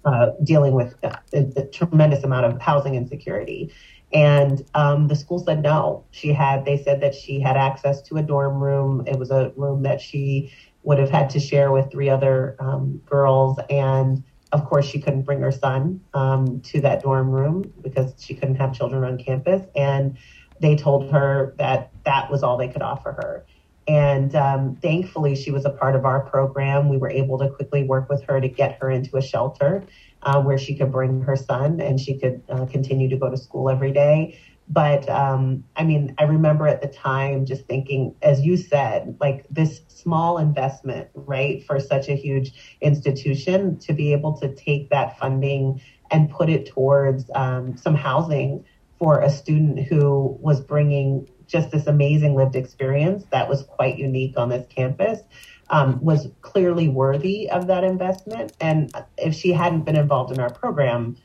uh, 0.06 0.28
dealing 0.44 0.74
with 0.74 0.96
a, 1.04 1.18
a, 1.34 1.66
tremendous 1.68 2.24
amount 2.24 2.46
of 2.46 2.62
housing 2.62 2.96
insecurity. 2.96 3.74
And 4.12 4.64
um, 4.76 5.08
the 5.08 5.16
school 5.16 5.40
said 5.40 5.64
no. 5.64 6.06
She 6.12 6.34
had, 6.34 6.66
they 6.66 6.78
said 6.78 7.02
that 7.02 7.16
she 7.16 7.40
had 7.40 7.58
access 7.58 8.02
to 8.04 8.18
a 8.18 8.22
dorm 8.22 8.62
room. 8.62 9.04
It 9.08 9.18
was 9.18 9.32
a 9.32 9.52
room 9.56 9.84
that 9.84 10.02
she 10.02 10.52
would 10.84 11.00
have 11.00 11.10
had 11.10 11.30
to 11.32 11.40
share 11.40 11.72
with 11.72 11.92
three 11.92 12.10
other 12.10 12.56
um, 12.60 13.02
girls. 13.06 13.58
And 13.70 14.24
of 14.52 14.66
course, 14.66 14.86
she 14.86 15.00
couldn't 15.00 15.24
bring 15.24 15.40
her 15.40 15.52
son 15.52 16.02
um, 16.14 16.62
to 16.62 16.82
that 16.82 17.02
dorm 17.02 17.32
room 17.32 17.74
because 17.82 18.14
she 18.20 18.36
couldn't 18.36 18.56
have 18.56 18.74
children 18.74 19.04
on 19.04 19.18
campus. 19.18 19.66
And 19.76 20.18
they 20.60 20.76
told 20.76 21.12
her 21.12 21.56
that 21.58 21.92
that 22.06 22.30
was 22.30 22.44
all 22.44 22.58
they 22.58 22.68
could 22.68 22.84
offer 22.84 23.14
her. 23.14 23.46
And 23.88 24.36
um, 24.36 24.78
thankfully, 24.82 25.36
she 25.36 25.52
was 25.52 25.66
a 25.66 25.70
part 25.70 25.96
of 25.96 26.06
our 26.06 26.22
program. 26.22 26.90
We 26.90 26.98
were 26.98 27.10
able 27.10 27.38
to 27.40 27.50
quickly 27.50 27.84
work 27.84 28.10
with 28.10 28.24
her 28.24 28.40
to 28.40 28.48
get 28.48 28.78
her 28.82 28.90
into 28.90 29.18
a 29.18 29.22
shelter 29.22 29.86
uh, 30.22 30.42
where 30.42 30.58
she 30.58 30.76
could 30.76 30.92
bring 30.92 31.22
her 31.22 31.36
son 31.36 31.82
and 31.82 32.00
she 32.00 32.18
could 32.18 32.42
uh, 32.50 32.66
continue 32.66 33.10
to 33.10 33.18
go 33.18 33.30
to 33.30 33.38
school 33.38 33.70
every 33.70 33.92
day. 33.92 34.40
But 34.70 35.10
um, 35.10 35.66
I 35.76 35.84
mean, 35.84 36.16
I 36.18 36.24
remember 36.24 36.68
at 36.68 36.82
the 36.82 36.88
time 36.88 37.46
just 37.46 37.66
thinking, 37.66 38.16
as 38.22 38.42
you 38.42 38.56
said, 38.56 39.18
like 39.20 39.46
this 39.50 39.82
small 39.90 40.38
investment, 40.38 41.10
right, 41.14 41.64
for 41.66 41.80
such 41.80 42.08
a 42.08 42.16
huge 42.16 42.78
institution 42.80 43.78
to 43.80 43.94
be 43.94 44.14
able 44.14 44.38
to 44.38 44.54
take 44.56 44.90
that 44.90 45.20
funding 45.20 45.82
and 46.12 46.30
put 46.30 46.50
it 46.50 46.66
towards 46.68 47.30
um, 47.36 47.76
some 47.76 47.96
housing 47.96 48.64
for 49.00 49.20
a 49.20 49.30
student 49.30 49.80
who 49.80 50.38
was 50.40 50.62
bringing 50.62 51.28
just 51.54 51.70
this 51.70 51.86
amazing 51.86 52.36
lived 52.36 52.56
experience 52.56 53.24
that 53.32 53.48
was 53.48 53.62
quite 53.64 53.98
unique 53.98 54.34
on 54.38 54.50
this 54.50 54.66
campus 54.68 55.20
um, 55.70 56.04
was 56.04 56.28
clearly 56.42 56.90
worthy 56.90 57.50
of 57.50 57.68
that 57.68 57.84
investment. 57.84 58.54
And 58.60 58.92
if 59.18 59.36
she 59.36 59.54
hadn't 59.54 59.86
been 59.86 59.96
involved 59.96 60.34
in 60.34 60.40
our 60.40 60.52
program, 60.52 61.16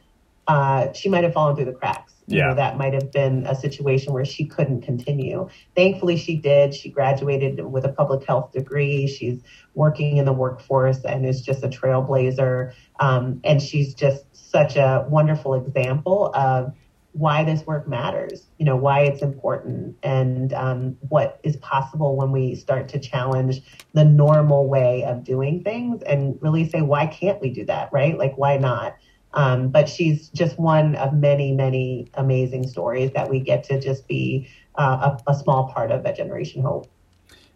uh, 0.46 0.92
she 0.92 1.08
might 1.08 1.24
have 1.24 1.32
fallen 1.32 1.56
through 1.56 1.64
the 1.64 1.72
cracks. 1.72 2.12
You 2.26 2.38
yeah. 2.38 2.48
know, 2.48 2.54
that 2.56 2.76
might 2.76 2.92
have 2.92 3.10
been 3.10 3.46
a 3.46 3.54
situation 3.54 4.12
where 4.12 4.26
she 4.26 4.44
couldn't 4.44 4.82
continue. 4.82 5.48
Thankfully, 5.74 6.18
she 6.18 6.36
did. 6.36 6.74
She 6.74 6.90
graduated 6.90 7.64
with 7.64 7.86
a 7.86 7.88
public 7.88 8.26
health 8.26 8.52
degree. 8.52 9.06
She's 9.06 9.40
working 9.74 10.18
in 10.18 10.26
the 10.26 10.34
workforce 10.34 11.04
and 11.04 11.24
is 11.24 11.40
just 11.40 11.64
a 11.64 11.68
trailblazer. 11.68 12.74
Um, 13.00 13.40
and 13.44 13.62
she's 13.62 13.94
just 13.94 14.24
such 14.34 14.76
a 14.76 15.06
wonderful 15.08 15.54
example 15.54 16.30
of 16.34 16.74
why 17.18 17.42
this 17.42 17.66
work 17.66 17.88
matters, 17.88 18.46
you 18.58 18.64
know, 18.64 18.76
why 18.76 19.00
it's 19.00 19.22
important, 19.22 19.96
and 20.02 20.52
um, 20.52 20.96
what 21.08 21.40
is 21.42 21.56
possible 21.56 22.16
when 22.16 22.30
we 22.30 22.54
start 22.54 22.88
to 22.88 22.98
challenge 22.98 23.60
the 23.92 24.04
normal 24.04 24.68
way 24.68 25.04
of 25.04 25.24
doing 25.24 25.64
things 25.64 26.02
and 26.04 26.38
really 26.40 26.68
say, 26.68 26.80
why 26.80 27.06
can't 27.06 27.40
we 27.40 27.50
do 27.50 27.64
that, 27.64 27.92
right? 27.92 28.16
Like, 28.16 28.38
why 28.38 28.56
not? 28.56 28.96
Um, 29.34 29.68
but 29.68 29.88
she's 29.88 30.28
just 30.28 30.58
one 30.58 30.94
of 30.94 31.12
many, 31.12 31.52
many 31.52 32.08
amazing 32.14 32.66
stories 32.68 33.10
that 33.12 33.28
we 33.28 33.40
get 33.40 33.64
to 33.64 33.80
just 33.80 34.06
be 34.06 34.48
uh, 34.76 35.16
a, 35.26 35.32
a 35.32 35.34
small 35.34 35.72
part 35.72 35.90
of 35.90 36.06
at 36.06 36.16
Generation 36.16 36.62
Hope. 36.62 36.86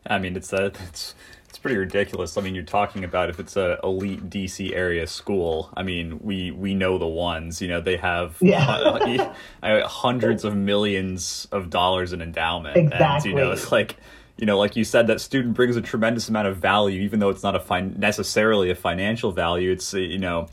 I 0.07 0.19
mean, 0.19 0.35
it's 0.37 0.53
a, 0.53 0.67
it's 0.67 0.83
it's 0.83 1.15
pretty 1.63 1.77
ridiculous. 1.77 2.37
I 2.37 2.41
mean, 2.43 2.55
you're 2.55 2.65
talking 2.65 3.05
about 3.05 3.31
if 3.31 3.39
it's 3.39 3.57
a 3.57 3.79
elite 3.83 4.29
DC 4.29 4.75
area 4.75 5.07
school. 5.07 5.71
I 5.75 5.83
mean, 5.83 6.19
we 6.21 6.51
we 6.51 6.75
know 6.75 6.99
the 6.99 7.07
ones. 7.07 7.63
You 7.63 7.69
know, 7.69 7.81
they 7.81 7.97
have 7.97 8.37
yeah. 8.41 9.33
hundreds 9.63 10.45
of 10.45 10.57
millions 10.57 11.47
of 11.53 11.71
dollars 11.71 12.13
in 12.13 12.21
endowment. 12.21 12.77
Exactly. 12.77 13.31
And, 13.31 13.39
you 13.39 13.45
know, 13.45 13.53
it's 13.53 13.73
like 13.73 13.97
you 14.37 14.47
know, 14.47 14.59
like 14.59 14.77
you 14.77 14.85
said, 14.85 15.07
that 15.07 15.21
student 15.21 15.55
brings 15.55 15.77
a 15.77 15.81
tremendous 15.81 16.29
amount 16.29 16.49
of 16.49 16.57
value, 16.57 17.01
even 17.03 17.21
though 17.21 17.31
it's 17.31 17.45
not 17.45 17.55
a 17.55 17.61
fin- 17.61 17.95
necessarily 17.97 18.71
a 18.71 18.75
financial 18.75 19.31
value. 19.31 19.71
It's 19.71 19.95
you 19.95 20.19
know, 20.19 20.49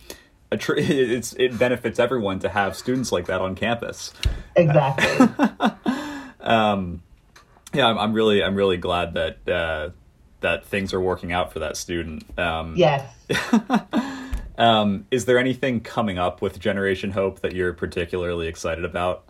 a 0.52 0.58
tr- 0.58 0.74
it's 0.78 1.34
it 1.34 1.58
benefits 1.58 2.00
everyone 2.00 2.40
to 2.40 2.50
have 2.50 2.76
students 2.76 3.12
like 3.12 3.26
that 3.26 3.42
on 3.42 3.56
campus. 3.56 4.14
Exactly. 4.56 5.28
um, 6.40 7.02
yeah, 7.74 7.88
I'm, 7.88 7.98
I'm 7.98 8.14
really 8.14 8.44
I'm 8.44 8.56
really 8.56 8.78
glad 8.78 9.16
that. 9.16 9.50
Uh, 9.50 9.90
that 10.42 10.66
things 10.66 10.94
are 10.94 11.02
working 11.02 11.32
out 11.32 11.52
for 11.52 11.60
that 11.60 11.78
student. 11.78 12.24
Um, 12.40 12.76
yes. 12.76 13.06
um, 14.58 15.06
is 15.12 15.26
there 15.26 15.38
anything 15.38 15.82
coming 15.82 16.18
up 16.18 16.42
with 16.42 16.60
Generation 16.60 17.12
Hope 17.12 17.42
that 17.42 17.54
you're 17.54 17.74
particularly 17.74 18.48
excited 18.48 18.86
about? 18.86 19.26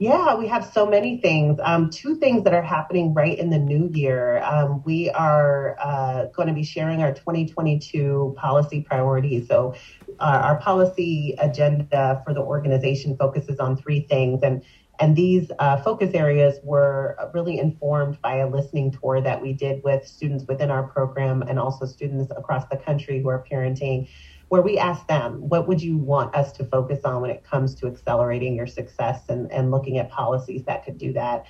Yeah, 0.00 0.34
we 0.34 0.48
have 0.48 0.64
so 0.64 0.86
many 0.86 1.18
things. 1.18 1.60
Um, 1.62 1.90
two 1.90 2.16
things 2.16 2.44
that 2.44 2.54
are 2.54 2.62
happening 2.62 3.12
right 3.12 3.38
in 3.38 3.50
the 3.50 3.58
new 3.58 3.90
year. 3.92 4.42
Um, 4.42 4.82
we 4.84 5.10
are 5.10 5.76
uh, 5.78 6.24
going 6.34 6.48
to 6.48 6.54
be 6.54 6.62
sharing 6.62 7.02
our 7.02 7.12
2022 7.12 8.34
policy 8.38 8.80
priorities. 8.80 9.46
So, 9.46 9.74
uh, 10.18 10.40
our 10.42 10.56
policy 10.56 11.34
agenda 11.38 12.22
for 12.24 12.32
the 12.32 12.40
organization 12.40 13.14
focuses 13.18 13.60
on 13.60 13.76
three 13.76 14.00
things. 14.00 14.40
And 14.42 14.64
and 15.00 15.16
these 15.16 15.50
uh, 15.58 15.78
focus 15.78 16.10
areas 16.12 16.58
were 16.62 17.16
really 17.32 17.58
informed 17.58 18.20
by 18.20 18.36
a 18.36 18.48
listening 18.48 18.90
tour 18.90 19.22
that 19.22 19.40
we 19.40 19.54
did 19.54 19.82
with 19.82 20.06
students 20.06 20.44
within 20.46 20.70
our 20.70 20.82
program 20.82 21.40
and 21.40 21.58
also 21.58 21.86
students 21.86 22.30
across 22.36 22.66
the 22.66 22.76
country 22.76 23.20
who 23.22 23.28
are 23.28 23.42
parenting, 23.50 24.10
where 24.48 24.60
we 24.60 24.76
asked 24.76 25.08
them, 25.08 25.48
what 25.48 25.66
would 25.66 25.80
you 25.80 25.96
want 25.96 26.34
us 26.34 26.52
to 26.52 26.64
focus 26.66 27.00
on 27.04 27.22
when 27.22 27.30
it 27.30 27.42
comes 27.42 27.74
to 27.76 27.86
accelerating 27.86 28.54
your 28.54 28.66
success 28.66 29.22
and, 29.30 29.50
and 29.50 29.70
looking 29.70 29.96
at 29.96 30.10
policies 30.10 30.64
that 30.64 30.84
could 30.84 30.98
do 30.98 31.14
that? 31.14 31.46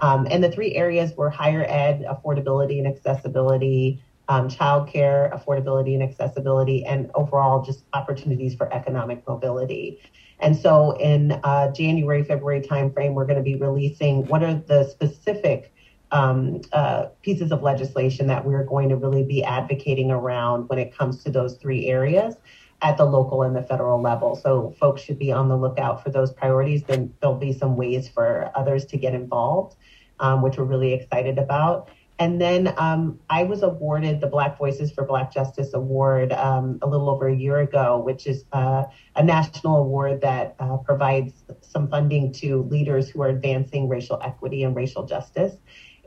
Um, 0.00 0.28
and 0.30 0.42
the 0.42 0.50
three 0.50 0.74
areas 0.76 1.12
were 1.16 1.28
higher 1.28 1.64
ed, 1.68 2.04
affordability 2.08 2.78
and 2.78 2.86
accessibility, 2.86 4.00
um, 4.28 4.48
childcare, 4.48 5.32
affordability 5.32 5.94
and 5.94 6.02
accessibility, 6.02 6.84
and 6.84 7.10
overall 7.14 7.62
just 7.62 7.84
opportunities 7.92 8.54
for 8.54 8.72
economic 8.72 9.26
mobility. 9.26 10.00
And 10.40 10.56
so 10.56 10.96
in 10.98 11.32
uh, 11.44 11.72
January, 11.72 12.24
February 12.24 12.60
timeframe, 12.60 13.14
we're 13.14 13.26
going 13.26 13.36
to 13.36 13.42
be 13.42 13.54
releasing 13.54 14.26
what 14.26 14.42
are 14.42 14.54
the 14.54 14.84
specific 14.84 15.72
um, 16.10 16.60
uh, 16.72 17.06
pieces 17.22 17.52
of 17.52 17.62
legislation 17.62 18.26
that 18.26 18.44
we're 18.44 18.64
going 18.64 18.88
to 18.90 18.96
really 18.96 19.24
be 19.24 19.42
advocating 19.42 20.10
around 20.10 20.68
when 20.68 20.78
it 20.78 20.96
comes 20.96 21.24
to 21.24 21.30
those 21.30 21.56
three 21.56 21.86
areas 21.86 22.36
at 22.82 22.96
the 22.96 23.04
local 23.04 23.42
and 23.42 23.56
the 23.56 23.62
federal 23.62 24.02
level. 24.02 24.36
So 24.36 24.74
folks 24.78 25.02
should 25.02 25.18
be 25.18 25.32
on 25.32 25.48
the 25.48 25.56
lookout 25.56 26.02
for 26.02 26.10
those 26.10 26.32
priorities. 26.32 26.82
Then 26.82 27.14
there'll 27.20 27.36
be 27.36 27.52
some 27.52 27.76
ways 27.76 28.08
for 28.08 28.50
others 28.54 28.84
to 28.86 28.96
get 28.96 29.14
involved, 29.14 29.76
um, 30.20 30.42
which 30.42 30.58
we're 30.58 30.64
really 30.64 30.92
excited 30.92 31.38
about. 31.38 31.88
And 32.18 32.40
then 32.40 32.72
um, 32.76 33.18
I 33.30 33.44
was 33.44 33.62
awarded 33.62 34.20
the 34.20 34.26
Black 34.26 34.58
Voices 34.58 34.92
for 34.92 35.04
Black 35.04 35.32
Justice 35.32 35.74
Award 35.74 36.32
um, 36.32 36.78
a 36.82 36.86
little 36.86 37.10
over 37.10 37.26
a 37.26 37.34
year 37.34 37.58
ago, 37.58 37.98
which 37.98 38.26
is 38.26 38.44
uh, 38.52 38.84
a 39.16 39.22
national 39.22 39.76
award 39.76 40.20
that 40.20 40.54
uh, 40.60 40.76
provides 40.76 41.32
some 41.62 41.88
funding 41.88 42.32
to 42.34 42.62
leaders 42.64 43.08
who 43.08 43.22
are 43.22 43.28
advancing 43.28 43.88
racial 43.88 44.20
equity 44.22 44.62
and 44.62 44.76
racial 44.76 45.04
justice. 45.04 45.56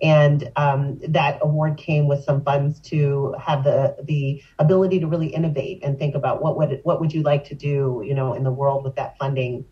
And 0.01 0.51
um, 0.55 0.99
that 1.07 1.39
award 1.41 1.77
came 1.77 2.07
with 2.07 2.23
some 2.23 2.43
funds 2.43 2.79
to 2.81 3.33
have 3.39 3.63
the 3.63 3.95
the 4.03 4.43
ability 4.59 4.99
to 4.99 5.07
really 5.07 5.27
innovate 5.27 5.79
and 5.83 5.97
think 5.97 6.15
about 6.15 6.41
what 6.41 6.57
would 6.57 6.81
what 6.83 6.99
would 6.99 7.13
you 7.13 7.23
like 7.23 7.45
to 7.45 7.55
do, 7.55 8.03
you 8.05 8.13
know, 8.13 8.33
in 8.33 8.43
the 8.43 8.51
world 8.51 8.83
with 8.83 8.95
that 8.95 9.17
funding. 9.17 9.65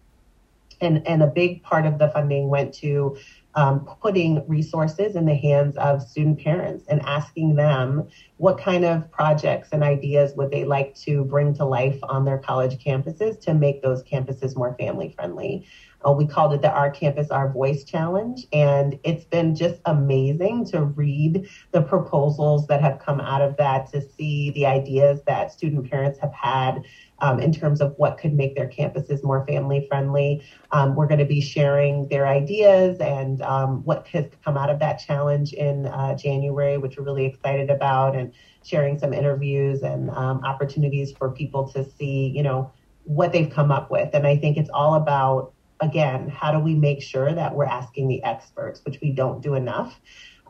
And 0.79 1.05
and 1.07 1.21
a 1.21 1.27
big 1.27 1.61
part 1.63 1.85
of 1.85 1.99
the 1.99 2.09
funding 2.09 2.47
went 2.49 2.73
to 2.75 3.17
um, 3.55 3.81
putting 4.01 4.47
resources 4.47 5.15
in 5.15 5.25
the 5.25 5.35
hands 5.35 5.77
of 5.77 6.01
student 6.01 6.39
parents 6.39 6.85
and 6.87 7.01
asking 7.01 7.55
them 7.55 8.07
what 8.37 8.57
kind 8.57 8.83
of 8.83 9.09
projects 9.11 9.69
and 9.71 9.83
ideas 9.83 10.33
would 10.35 10.51
they 10.51 10.65
like 10.65 10.95
to 10.95 11.23
bring 11.25 11.53
to 11.55 11.65
life 11.65 11.99
on 12.03 12.25
their 12.25 12.37
college 12.37 12.83
campuses 12.83 13.39
to 13.41 13.53
make 13.53 13.81
those 13.81 14.03
campuses 14.03 14.55
more 14.55 14.75
family 14.77 15.13
friendly. 15.15 15.65
Uh, 16.05 16.11
we 16.11 16.25
called 16.25 16.53
it 16.53 16.61
the 16.61 16.71
Our 16.71 16.91
Campus, 16.91 17.29
Our 17.29 17.51
Voice 17.51 17.83
Challenge. 17.83 18.45
And 18.51 18.99
it's 19.03 19.25
been 19.25 19.55
just 19.55 19.79
amazing 19.85 20.65
to 20.65 20.83
read 20.83 21.47
the 21.71 21.81
proposals 21.81 22.67
that 22.67 22.81
have 22.81 22.99
come 22.99 23.21
out 23.21 23.41
of 23.41 23.57
that, 23.57 23.91
to 23.91 24.01
see 24.01 24.51
the 24.51 24.65
ideas 24.65 25.21
that 25.27 25.51
student 25.51 25.89
parents 25.89 26.19
have 26.19 26.33
had 26.33 26.83
um, 27.23 27.39
in 27.39 27.53
terms 27.53 27.79
of 27.79 27.93
what 27.95 28.17
could 28.17 28.33
make 28.33 28.53
their 28.53 28.67
campuses 28.67 29.23
more 29.23 29.45
family 29.47 29.87
friendly. 29.87 30.43
Um, 30.71 30.93
we're 30.93 31.07
going 31.07 31.19
to 31.19 31.25
be 31.25 31.39
sharing 31.39 32.09
their 32.09 32.27
ideas 32.27 32.99
and 32.99 33.41
um, 33.41 33.81
what 33.85 34.05
has 34.07 34.25
come 34.43 34.57
out 34.57 34.69
of 34.69 34.79
that 34.79 34.95
challenge 34.99 35.53
in 35.53 35.85
uh, 35.85 36.15
January, 36.15 36.77
which 36.77 36.97
we're 36.97 37.05
really 37.05 37.25
excited 37.25 37.69
about, 37.69 38.13
and 38.17 38.33
sharing 38.63 38.99
some 38.99 39.13
interviews 39.13 39.83
and 39.83 40.09
um, 40.09 40.43
opportunities 40.43 41.13
for 41.13 41.31
people 41.31 41.65
to 41.69 41.89
see, 41.91 42.29
you 42.35 42.43
know, 42.43 42.69
what 43.05 43.31
they've 43.31 43.49
come 43.49 43.71
up 43.71 43.89
with. 43.89 44.09
And 44.13 44.27
I 44.27 44.35
think 44.35 44.57
it's 44.57 44.69
all 44.73 44.95
about 44.95 45.53
again, 45.79 46.29
how 46.29 46.51
do 46.51 46.59
we 46.59 46.75
make 46.75 47.01
sure 47.01 47.33
that 47.33 47.53
we're 47.53 47.65
asking 47.65 48.07
the 48.07 48.23
experts, 48.23 48.81
which 48.85 48.99
we 49.01 49.11
don't 49.11 49.41
do 49.41 49.55
enough? 49.55 49.99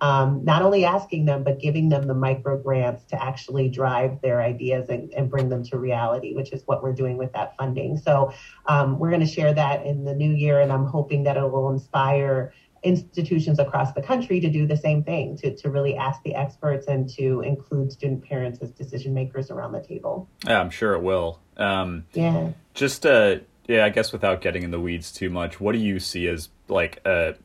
Um, 0.04 0.44
not 0.44 0.62
only 0.62 0.84
asking 0.84 1.24
them, 1.24 1.46
but 1.46 1.62
giving 1.62 1.88
them 1.88 2.08
the 2.08 2.14
micro 2.14 2.58
grants 2.62 3.06
to 3.06 3.24
actually 3.24 3.70
drive 3.70 4.20
their 4.22 4.42
ideas 4.42 4.90
and, 4.90 5.14
and, 5.14 5.30
bring 5.30 5.48
them 5.48 5.64
to 5.68 5.78
reality, 5.78 6.36
which 6.36 6.52
is 6.52 6.62
what 6.66 6.84
we're 6.84 6.92
doing 6.92 7.16
with 7.16 7.32
that 7.32 7.56
funding. 7.56 7.96
So 7.96 8.34
um, 8.66 9.00
we're 9.00 9.12
going 9.12 9.22
to 9.22 9.26
share 9.26 9.54
that 9.54 9.86
in 9.86 10.04
the 10.04 10.14
new 10.14 10.34
year, 10.34 10.60
and 10.60 10.74
I'm 10.74 10.86
hoping 10.86 11.24
that 11.24 11.38
it 11.38 11.50
will 11.50 11.70
inspire 11.70 12.52
institutions 12.84 13.60
across 13.60 13.94
the 13.94 14.02
country 14.02 14.42
to 14.42 14.50
do 14.50 14.68
the 14.68 14.76
same 14.76 15.06
thing, 15.06 15.38
to, 15.38 15.56
to 15.56 15.70
really 15.70 15.96
ask 15.96 16.22
the 16.24 16.36
experts 16.36 16.88
and 16.88 17.10
to 17.12 17.40
include 17.40 17.94
student 17.94 18.26
parents 18.26 18.60
as 18.62 18.72
decision 18.72 19.14
makers 19.14 19.50
around 19.52 19.72
the 19.72 19.82
table. 19.82 20.28
Yeah, 20.46 20.60
I'm 20.60 20.70
sure 20.70 20.96
it 20.96 21.02
will. 21.02 21.40
Um, 21.56 22.08
yeah. 22.12 22.50
Just 22.74 23.06
uh, 23.06 23.38
yeah, 23.70 23.86
I 23.86 23.90
guess 23.90 24.12
without 24.12 24.42
getting 24.42 24.64
in 24.64 24.72
the 24.72 24.82
weeds 24.82 25.14
too 25.14 25.30
much, 25.30 25.62
what 25.62 25.72
do 25.72 25.80
you 25.80 26.02
see 26.02 26.28
as 26.28 26.50
like 26.68 27.00
a 27.06 27.36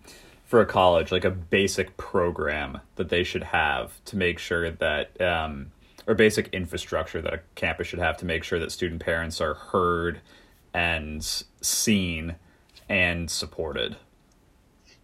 for 0.49 0.63
a 0.63 0.67
college 0.67 1.13
like 1.13 1.27
a 1.27 1.31
basic 1.31 1.95
program 1.99 2.81
that 2.97 3.11
they 3.11 3.23
should 3.23 3.45
have 3.45 4.03
to 4.07 4.17
make 4.17 4.39
sure 4.39 4.71
that 4.71 5.21
um, 5.21 5.71
or 6.07 6.15
basic 6.15 6.49
infrastructure 6.55 7.21
that 7.21 7.35
a 7.35 7.41
campus 7.55 7.87
should 7.87 7.99
have 7.99 8.17
to 8.17 8.25
make 8.25 8.43
sure 8.43 8.59
that 8.59 8.73
student 8.73 9.05
parents 9.05 9.43
are 9.43 9.53
heard 9.53 10.21
and 10.73 11.45
seen 11.61 12.35
and 12.89 13.31
supported? 13.31 13.97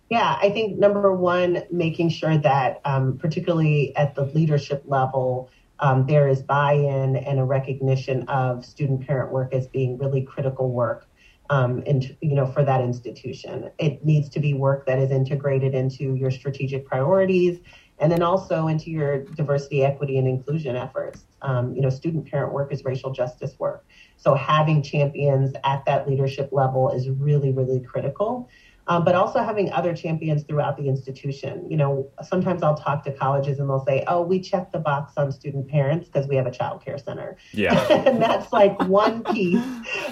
Yeah, 0.08 0.38
I 0.40 0.48
think 0.48 0.78
number 0.78 1.12
one, 1.12 1.62
making 1.70 2.08
sure 2.08 2.38
that, 2.38 2.80
um, 2.86 3.18
particularly 3.18 3.94
at 3.96 4.14
the 4.14 4.24
leadership 4.24 4.82
level, 4.86 5.50
um, 5.78 6.06
there 6.06 6.26
is 6.26 6.40
buy-in 6.40 7.16
and 7.16 7.38
a 7.38 7.44
recognition 7.44 8.26
of 8.28 8.64
student 8.64 9.06
parent 9.06 9.30
work 9.30 9.52
as 9.52 9.66
being 9.66 9.98
really 9.98 10.22
critical 10.22 10.70
work 10.70 11.06
um, 11.50 11.82
and 11.86 12.16
you 12.20 12.34
know 12.34 12.46
for 12.46 12.64
that 12.64 12.80
institution. 12.80 13.70
It 13.78 14.04
needs 14.04 14.28
to 14.30 14.40
be 14.40 14.54
work 14.54 14.86
that 14.86 14.98
is 14.98 15.10
integrated 15.10 15.74
into 15.74 16.14
your 16.14 16.30
strategic 16.30 16.86
priorities 16.86 17.60
and 17.98 18.10
then 18.10 18.22
also 18.22 18.66
into 18.66 18.90
your 18.90 19.24
diversity, 19.24 19.84
equity, 19.84 20.18
and 20.18 20.26
inclusion 20.26 20.74
efforts. 20.74 21.26
Um, 21.42 21.74
you 21.74 21.80
know, 21.80 21.90
student 21.90 22.28
parent 22.28 22.52
work 22.52 22.72
is 22.72 22.84
racial 22.84 23.12
justice 23.12 23.54
work. 23.58 23.86
So 24.16 24.34
having 24.34 24.82
champions 24.82 25.54
at 25.64 25.84
that 25.84 26.08
leadership 26.08 26.48
level 26.50 26.90
is 26.90 27.08
really, 27.08 27.52
really 27.52 27.80
critical 27.80 28.48
um, 28.86 29.04
but 29.04 29.14
also 29.14 29.42
having 29.42 29.72
other 29.72 29.94
champions 29.94 30.42
throughout 30.42 30.76
the 30.76 30.88
institution. 30.88 31.70
You 31.70 31.76
know, 31.76 32.10
sometimes 32.22 32.62
I'll 32.62 32.76
talk 32.76 33.04
to 33.04 33.12
colleges 33.12 33.58
and 33.58 33.68
they'll 33.68 33.84
say, 33.84 34.04
"Oh, 34.06 34.22
we 34.22 34.40
check 34.40 34.72
the 34.72 34.78
box 34.78 35.14
on 35.16 35.32
student 35.32 35.68
parents 35.68 36.08
because 36.08 36.28
we 36.28 36.36
have 36.36 36.46
a 36.46 36.50
child 36.50 36.84
care 36.84 36.98
center." 36.98 37.36
Yeah, 37.52 37.74
and 38.06 38.20
that's 38.20 38.52
like 38.52 38.78
one 38.84 39.24
piece 39.24 39.64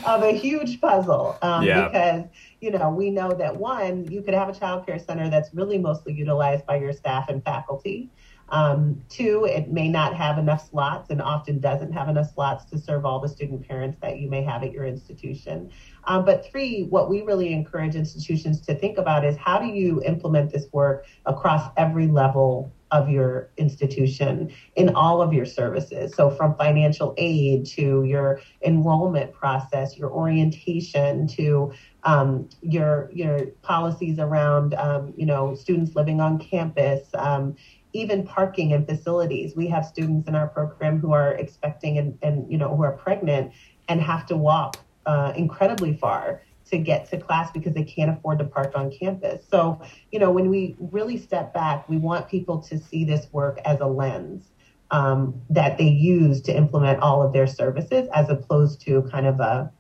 of 0.07 0.23
a 0.23 0.33
huge 0.33 0.81
puzzle. 0.81 1.37
Um, 1.43 1.65
yeah. 1.65 1.89
because 1.89 2.25
you 2.61 2.71
know 2.71 2.91
we 2.91 3.11
know 3.11 3.33
that 3.33 3.57
one, 3.57 4.11
you 4.11 4.23
could 4.23 4.35
have 4.35 4.49
a 4.49 4.55
child 4.55 4.87
care 4.87 4.99
center 4.99 5.29
that's 5.29 5.53
really 5.53 5.79
mostly 5.79 6.15
utilized 6.15 6.65
by 6.67 6.77
your 6.77 6.93
staff 6.93 7.29
and 7.29 7.45
faculty. 7.45 8.11
Um, 8.53 9.03
two, 9.09 9.47
it 9.47 9.71
may 9.71 9.89
not 9.89 10.15
have 10.15 10.37
enough 10.39 10.69
slots 10.69 11.09
and 11.09 11.23
often 11.23 11.59
doesn't 11.59 11.91
have 11.93 12.11
enough 12.11 12.33
slots 12.35 12.67
to 12.67 12.79
serve 12.79 13.07
all 13.07 13.19
the 13.19 13.29
student 13.29 13.67
parents 13.67 13.97
that 14.03 14.19
you 14.19 14.29
may 14.29 14.43
have 14.43 14.63
at 14.63 14.73
your 14.73 14.85
institution. 14.85 15.71
Um, 16.05 16.27
but 16.27 16.45
three, 16.45 16.83
what 16.85 17.09
we 17.09 17.23
really 17.23 17.55
encourage 17.55 17.95
institutions 17.95 18.61
to 18.67 18.75
think 18.75 18.99
about 18.99 19.25
is 19.25 19.37
how 19.39 19.59
do 19.59 19.67
you 19.67 20.03
implement 20.05 20.53
this 20.53 20.67
work 20.71 21.07
across 21.25 21.71
every 21.79 22.09
level 22.09 22.71
of 22.93 23.09
your 23.09 23.51
institution 23.57 24.53
in 24.77 24.95
all 24.95 25.23
of 25.23 25.33
your 25.33 25.47
services. 25.47 26.15
So 26.15 26.31
from 26.31 26.55
financial 26.57 27.15
aid 27.17 27.65
to 27.69 28.05
your 28.05 28.41
enrollment 28.63 29.33
process, 29.33 29.97
your 29.97 30.11
orientation 30.11 31.27
to 31.29 31.73
um, 32.05 32.49
your 32.61 33.11
your 33.13 33.47
policies 33.63 34.19
around 34.19 34.75
um, 34.75 35.15
you 35.17 35.25
know 35.25 35.55
students 35.55 35.97
living 35.97 36.21
on 36.21 36.39
campus, 36.39 37.09
um, 37.15 37.57
even 37.93 38.27
parking 38.27 38.73
and 38.73 38.87
facilities. 38.87 39.55
We 39.55 39.69
have 39.69 39.85
students 39.85 40.29
in 40.29 40.35
our 40.35 40.49
program 40.49 40.99
who 40.99 41.13
are 41.13 41.33
expecting 41.35 41.99
and, 41.99 42.19
and 42.23 42.51
you 42.51 42.59
know 42.59 42.75
who 42.75 42.83
are 42.83 42.93
pregnant 42.93 43.53
and 43.89 44.01
have 44.01 44.27
to 44.27 44.37
walk 44.37 44.79
uh, 45.07 45.33
incredibly 45.37 45.97
far 45.97 46.43
to 46.71 46.79
get 46.79 47.11
to 47.11 47.19
class 47.19 47.51
because 47.51 47.75
they 47.75 47.85
can't 47.85 48.11
afford 48.11 48.39
to 48.39 48.45
park 48.45 48.73
on 48.75 48.91
campus. 48.91 49.45
So, 49.51 49.83
you 50.11 50.19
know, 50.19 50.31
when 50.31 50.49
we 50.49 50.77
really 50.79 51.19
step 51.19 51.53
back, 51.53 51.89
we 51.89 51.99
want 51.99 52.29
people 52.29 52.61
to 52.63 52.79
see 52.79 53.05
this 53.05 53.27
work 53.33 53.61
as 53.65 53.81
a 53.81 53.87
lens 53.87 54.45
um, 54.91 55.43
that 55.51 55.77
they 55.77 55.89
use 55.89 56.41
to 56.43 56.57
implement 56.57 57.01
all 57.01 57.23
of 57.23 57.33
their 57.33 57.47
services 57.47 58.09
as 58.15 58.31
opposed 58.31 58.81
to 58.83 59.03
kind 59.11 59.27
of 59.27 59.41
a 59.41 59.73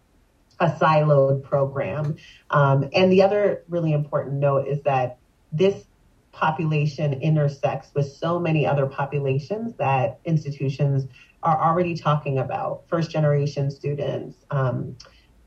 a 0.60 0.70
siloed 0.70 1.42
program. 1.42 2.16
Um, 2.50 2.88
and 2.94 3.10
the 3.10 3.22
other 3.22 3.64
really 3.68 3.92
important 3.92 4.36
note 4.36 4.68
is 4.68 4.80
that 4.82 5.18
this 5.50 5.84
population 6.42 7.12
intersects 7.22 7.94
with 7.94 8.10
so 8.10 8.40
many 8.40 8.66
other 8.66 8.84
populations 8.84 9.76
that 9.76 10.18
institutions 10.24 11.06
are 11.44 11.62
already 11.62 11.94
talking 11.94 12.38
about 12.38 12.82
first 12.88 13.12
generation 13.12 13.70
students, 13.70 14.38
um, 14.50 14.96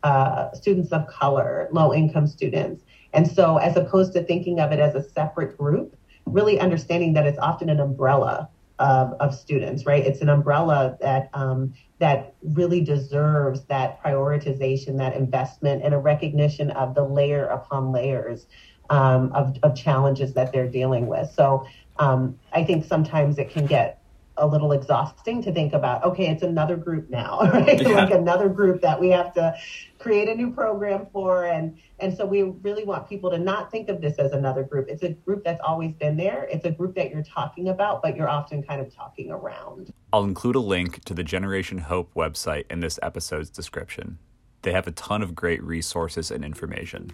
uh, 0.03 0.53
students 0.53 0.93
of 0.93 1.05
color, 1.07 1.67
low 1.73 1.93
income 1.93 2.25
students. 2.25 2.85
And 3.11 3.29
so, 3.29 3.57
as 3.57 3.75
opposed 3.75 4.13
to 4.13 4.23
thinking 4.23 4.61
of 4.61 4.71
it 4.71 4.79
as 4.79 4.95
a 4.95 5.03
separate 5.03 5.57
group, 5.57 5.97
really 6.25 6.61
understanding 6.61 7.11
that 7.15 7.25
it's 7.25 7.39
often 7.39 7.69
an 7.69 7.81
umbrella 7.81 8.47
of, 8.79 9.13
of 9.19 9.35
students, 9.35 9.85
right? 9.85 10.05
It's 10.05 10.21
an 10.21 10.29
umbrella 10.29 10.97
that 11.01 11.29
um, 11.33 11.73
that 11.99 12.35
really 12.41 12.81
deserves 12.81 13.65
that 13.65 14.01
prioritization, 14.01 14.97
that 14.97 15.15
investment, 15.15 15.83
and 15.83 15.93
a 15.93 15.97
recognition 15.97 16.71
of 16.71 16.95
the 16.95 17.03
layer 17.03 17.45
upon 17.47 17.91
layers 17.91 18.47
um, 18.89 19.31
of, 19.33 19.57
of 19.63 19.75
challenges 19.75 20.33
that 20.33 20.51
they're 20.51 20.69
dealing 20.69 21.07
with. 21.07 21.31
So 21.31 21.65
um, 21.97 22.37
I 22.53 22.63
think 22.63 22.85
sometimes 22.85 23.37
it 23.37 23.49
can 23.49 23.65
get 23.65 24.01
a 24.37 24.45
little 24.45 24.73
exhausting 24.73 25.41
to 25.41 25.51
think 25.51 25.71
about 25.71 26.03
okay 26.03 26.27
it's 26.27 26.43
another 26.43 26.75
group 26.75 27.09
now 27.09 27.39
right? 27.53 27.81
Yeah. 27.81 27.89
like 27.89 28.11
another 28.11 28.49
group 28.49 28.81
that 28.81 28.99
we 28.99 29.09
have 29.09 29.33
to 29.33 29.55
create 29.97 30.27
a 30.27 30.35
new 30.35 30.51
program 30.51 31.07
for. 31.11 31.45
And 31.45 31.77
and 31.99 32.15
so 32.15 32.25
we 32.25 32.43
really 32.43 32.83
want 32.83 33.07
people 33.07 33.31
to 33.31 33.39
not 33.39 33.71
think 33.71 33.87
of 33.89 34.01
this 34.01 34.17
as 34.17 34.33
another 34.33 34.63
group. 34.63 34.87
It's 34.89 35.03
a 35.03 35.09
group 35.09 35.43
that's 35.43 35.61
always 35.65 35.93
been 35.93 36.17
there. 36.17 36.47
It's 36.51 36.65
a 36.65 36.71
group 36.71 36.95
that 36.95 37.11
you're 37.11 37.23
talking 37.23 37.69
about 37.69 38.01
but 38.01 38.15
you're 38.15 38.29
often 38.29 38.61
kind 38.61 38.81
of 38.81 38.93
talking 38.93 39.31
around. 39.31 39.93
I'll 40.11 40.25
include 40.25 40.55
a 40.55 40.59
link 40.59 41.03
to 41.05 41.13
the 41.13 41.23
generation 41.23 41.79
hope 41.79 42.13
website 42.13 42.65
in 42.69 42.81
this 42.81 42.99
episode's 43.01 43.49
description. 43.49 44.19
They 44.63 44.71
have 44.71 44.87
a 44.87 44.91
ton 44.91 45.21
of 45.21 45.35
great 45.35 45.63
resources 45.63 46.31
and 46.31 46.43
information 46.43 47.13